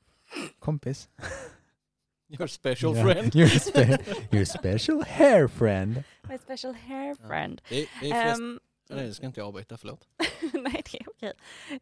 [0.59, 1.09] kompis?
[2.29, 3.05] Your special Ja.
[3.05, 3.37] friend.
[3.37, 3.99] Your, spe
[4.33, 6.03] your special hair friend.
[6.29, 7.61] my special hair friend.
[7.69, 8.37] Det, det
[8.91, 10.09] Nej, det ska inte jag avbryta, förlåt.
[10.53, 11.33] Nej, det är okej.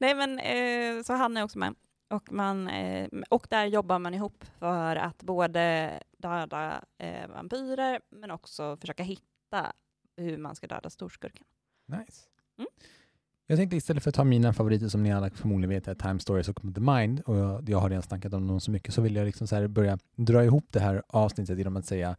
[0.01, 1.75] Nej, men eh, så han är också med.
[2.11, 8.31] Och, man, eh, och där jobbar man ihop för att både döda eh, vampyrer men
[8.31, 9.73] också försöka hitta
[10.17, 11.47] hur man ska döda storskurken.
[11.87, 12.23] Nice.
[12.59, 12.69] Mm.
[13.47, 16.21] Jag tänkte istället för att ta mina favoriter som ni alla förmodligen vet är Time
[16.21, 19.03] Stories och The Mind och jag, jag har redan snackat om dem så mycket så
[19.03, 22.17] vill jag liksom så börja dra ihop det här avsnittet genom att säga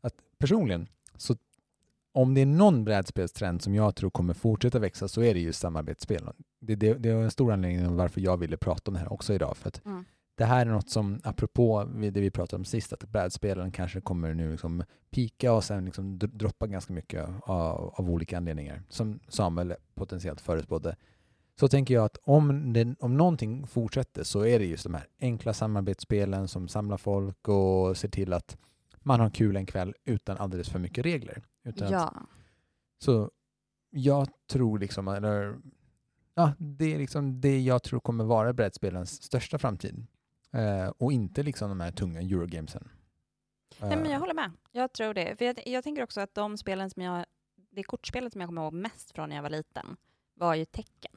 [0.00, 1.36] att personligen så
[2.12, 5.60] om det är någon brädspelstrend som jag tror kommer fortsätta växa så är det just
[5.60, 6.28] samarbetsspel.
[6.60, 9.12] Det, det, det är en stor anledning till varför jag ville prata om det här
[9.12, 9.56] också idag.
[9.56, 10.04] För att Mm.
[10.34, 14.34] Det här är något som, apropå det vi pratade om sist, att brädspelen kanske kommer
[14.34, 19.20] nu liksom pika och sen liksom dr- droppa ganska mycket av, av olika anledningar, som
[19.28, 20.96] Samuel potentiellt förutspådde.
[21.60, 25.06] så tänker jag att om, det, om någonting fortsätter så är det just de här
[25.20, 28.56] enkla samarbetsspelen som samlar folk och ser till att
[29.02, 31.42] man har kul en kväll utan alldeles för mycket regler.
[31.64, 32.14] Utan att, Ja.
[32.98, 33.30] så
[33.90, 35.56] jag tror liksom, eller
[36.34, 40.06] ja, det är liksom det jag tror kommer vara brädspelens största framtid.
[40.52, 42.88] Eh, och inte liksom de här tunga Eurogamesen.
[43.80, 44.52] Nej, men Eh, jag håller med.
[44.72, 45.36] Jag tror det.
[45.36, 47.24] För jag, jag tänker också att de spelen som jag,
[47.70, 49.96] det kortspelet som jag kommer ihåg mest från när jag var liten
[50.34, 51.12] var ju tecken.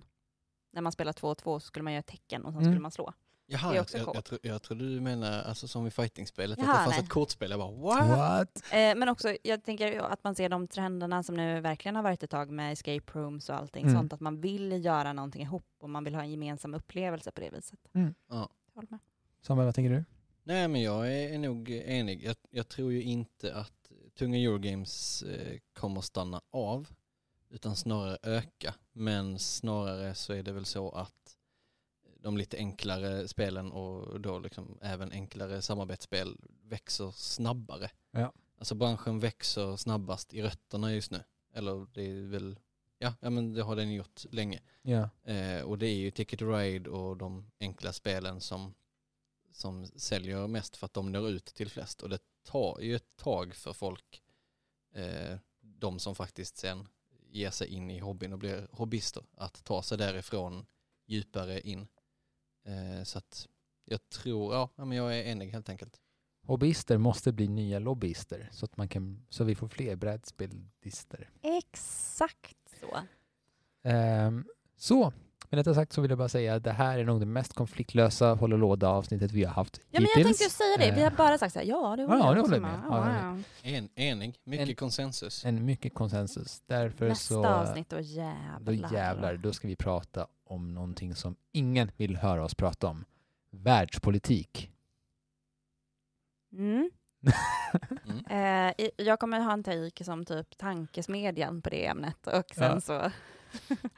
[0.72, 2.72] När man spelar två och två så skulle man göra tecken och sen Mm.
[2.74, 3.14] skulle man slå.
[3.46, 5.92] Jaha, Det är jag, också jag, jag, tro, jag trodde du menar alltså, som i
[5.92, 7.00] fighting-spelet, att Jaha, det fanns nej.
[7.04, 7.52] ett kortspel.
[7.52, 8.10] Jag bara what?
[8.18, 8.64] What?
[8.74, 12.24] Eh, men också, jag tänker att man ser de trenderna som nu verkligen har varit
[12.24, 13.96] ett tag med escape rooms och allting Mm.
[13.96, 17.42] sånt, att man vill göra någonting ihop och man vill ha en gemensam upplevelse på
[17.42, 17.80] det viset.
[17.94, 18.14] Mm.
[18.30, 18.50] Ja.
[18.68, 19.00] Jag håller med.
[19.46, 20.04] Samuel, vad tänker du?
[20.44, 22.24] Nej men jag är nog enig.
[22.24, 26.88] Jag, jag tror ju inte att tunga Eurogames eh, kommer stanna av
[27.50, 28.76] utan snarare öka.
[28.92, 31.38] Men snarare så är det väl så att
[32.20, 37.90] de lite enklare spelen och då liksom även enklare samarbetsspel växer snabbare.
[38.12, 38.34] Ja.
[38.58, 41.24] Alltså branschen växer snabbast i rötterna just nu.
[41.54, 42.60] Eller det är väl,
[42.98, 44.60] ja, ja men det har den gjort länge.
[44.82, 45.10] Ja.
[45.24, 48.74] Eh, och det är ju Ticket to Ride och de enkla spelen som,
[49.54, 52.02] som säljer mest för att de når ut till flest.
[52.02, 54.24] Och det tar ju ett tag för folk,
[54.94, 56.88] eh, de som faktiskt sen
[57.30, 60.66] ger sig in i hobbyn och blir hobbyister, att ta sig därifrån
[61.06, 61.88] djupare in.
[62.66, 63.48] Eh, så att
[63.86, 66.00] jag tror, ja, men jag är enig helt enkelt.
[66.42, 71.30] Hobbyister måste bli nya lobbyister så att man kan, så vi får fler brädspelister.
[71.42, 73.00] Exakt så.
[73.84, 74.46] Ehm,
[74.76, 75.14] så,
[75.56, 77.54] med detta sagt så vill jag bara säga att det här är nog det mest
[77.54, 80.92] konfliktlösa hålla låda avsnittet vi har haft Ja, men jag tänkte ju säga det.
[80.96, 82.68] Vi har Eh, bara sagt så här, ja det håller Ja, jag det också håller
[82.68, 82.82] jag med.
[82.90, 83.70] Ja, Ja, ja.
[83.70, 85.46] En, enig, mycket En- konsensus.
[85.46, 86.62] En mycket konsensus.
[86.66, 88.92] Därför Nästa så, avsnitt, då då jävlar.
[88.94, 93.06] jävlar, då ska vi prata om någonting som ingen vill höra oss prata om.
[93.52, 94.72] Världspolitik.
[96.54, 96.90] Mm.
[98.06, 98.26] Mm.
[98.70, 102.72] Eh, i- jag kommer ha en take som typ tankesmedjan på det ämnet och sen
[102.74, 102.82] Ja.
[102.82, 103.12] så...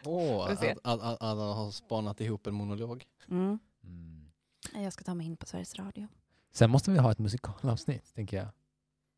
[0.05, 0.71] Åh, se.
[0.71, 3.05] att, att, att alla har spanat ihop en monolog.
[3.29, 3.59] Mm.
[3.83, 4.83] Mm.
[4.83, 6.07] Jag ska ta mig in på Sveriges Radio.
[6.51, 8.47] Sen måste vi ha ett musikalavsnitt, tänker jag.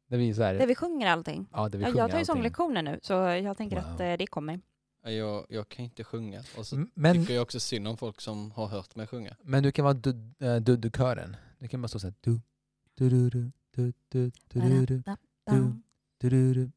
[0.08, 1.48] Där vi så här, Där vi sjunger allting.
[1.52, 3.86] ja, där vi sjunger jag tar ju sånglektioner nu, så jag tänker Wow.
[3.94, 4.60] att eh, det kommer.
[5.04, 6.44] Jag, jag kan inte sjunga.
[6.58, 9.36] Och så Men, tycker jag också synd om folk som har hört mig sjunga.
[9.42, 11.36] men du kan vara du- eh, Duddu-kören.
[11.60, 12.40] Du kan bara stå såhär du,
[12.96, 15.04] du, du, du, du, du, du, du, du, du, du, du, du,
[15.46, 16.72] du, du, du, du.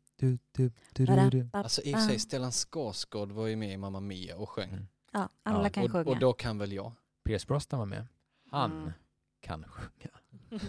[1.52, 4.70] Alltså i och för sig, Stellan Skarsgård var ju med i Mamma Mia och sjöng.
[4.70, 4.86] Mm.
[5.12, 6.10] Ja, alla Ja, kan Och, sjunga.
[6.10, 6.92] och då kan väl jag.
[7.24, 8.06] Pierce Brosnan var med.
[8.50, 8.92] Han Mm.
[9.40, 10.10] kan sjunga.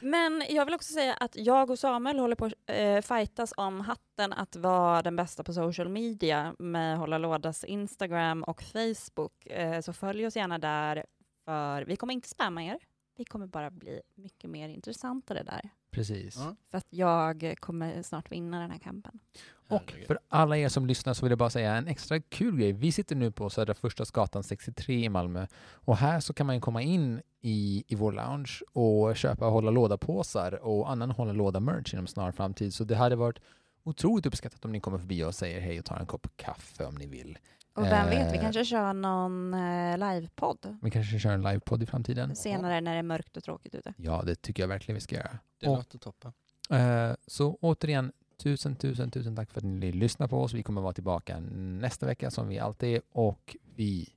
[0.00, 3.80] Men jag vill också säga att jag och Samuel håller på att eh, fightas om
[3.80, 9.46] hatten att vara den bästa på social media med Hålla Lådas Instagram och Facebook.
[9.46, 11.04] Eh, så följ oss gärna där,
[11.44, 12.78] för vi kommer inte spamma er.
[13.16, 15.70] Vi kommer bara bli mycket mer intressantare där.
[15.90, 16.36] Precis.
[16.36, 16.56] Ja.
[16.70, 19.20] För att jag kommer snart vinna den här kampen.
[19.68, 22.72] Och för alla er som lyssnar så vill jag bara säga en extra kul grej.
[22.72, 26.60] Vi sitter nu på Södra Förstadsgatan 63 i Malmö och här så kan man ju
[26.60, 32.06] komma in i, i vår lounge och köpa hålla låda-påsar och annan hålla låda-merch inom
[32.06, 32.74] snar framtid.
[32.74, 33.38] Så det hade varit
[33.82, 36.94] otroligt uppskattat om ni kommer förbi och säger hej och tar en kopp kaffe om
[36.94, 37.38] ni vill.
[37.74, 38.42] Och vem vet, vi Eh.
[38.42, 42.36] kanske kör någon eh, livepodd Vi kanske kör en livepodd i framtiden.
[42.36, 43.94] senare när det är mörkt och tråkigt ute.
[43.96, 45.38] Ja, det tycker jag verkligen vi ska göra.
[45.58, 46.32] Det Och- låter toppen.
[46.70, 48.12] Eh, Så återigen,
[48.42, 50.52] tusen, tusen, tusen tack för att ni lyssnar på oss.
[50.52, 54.08] Vi kommer vara tillbaka nästa vecka som vi alltid är och vi...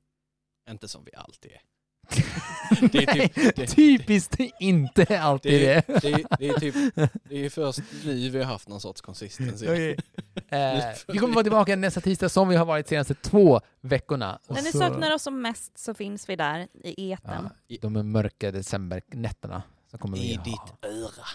[0.69, 1.61] Inte som vi alltid är.
[2.91, 5.99] Det är typ- Nej, det- typiskt inte alltid Det är, det.
[6.01, 6.75] det, är, det är typ,
[7.23, 9.61] det är först nu vi har haft någon sorts konsistens.
[9.61, 9.97] Okej.
[10.49, 14.39] Eh, vi kommer vara tillbaka nästa tisdag som vi har varit de senaste två veckorna.
[14.49, 17.49] När ni så- saknar oss som mest så finns vi där i etern.
[17.67, 21.25] Ja, de mörka decembernätterna så kommer vi I ha, ditt öra.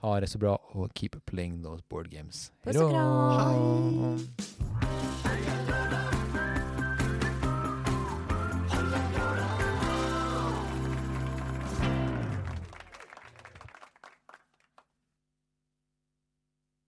[0.00, 2.52] ha det så bra och keep playing those board games.
[2.64, 4.18] Puss och kram!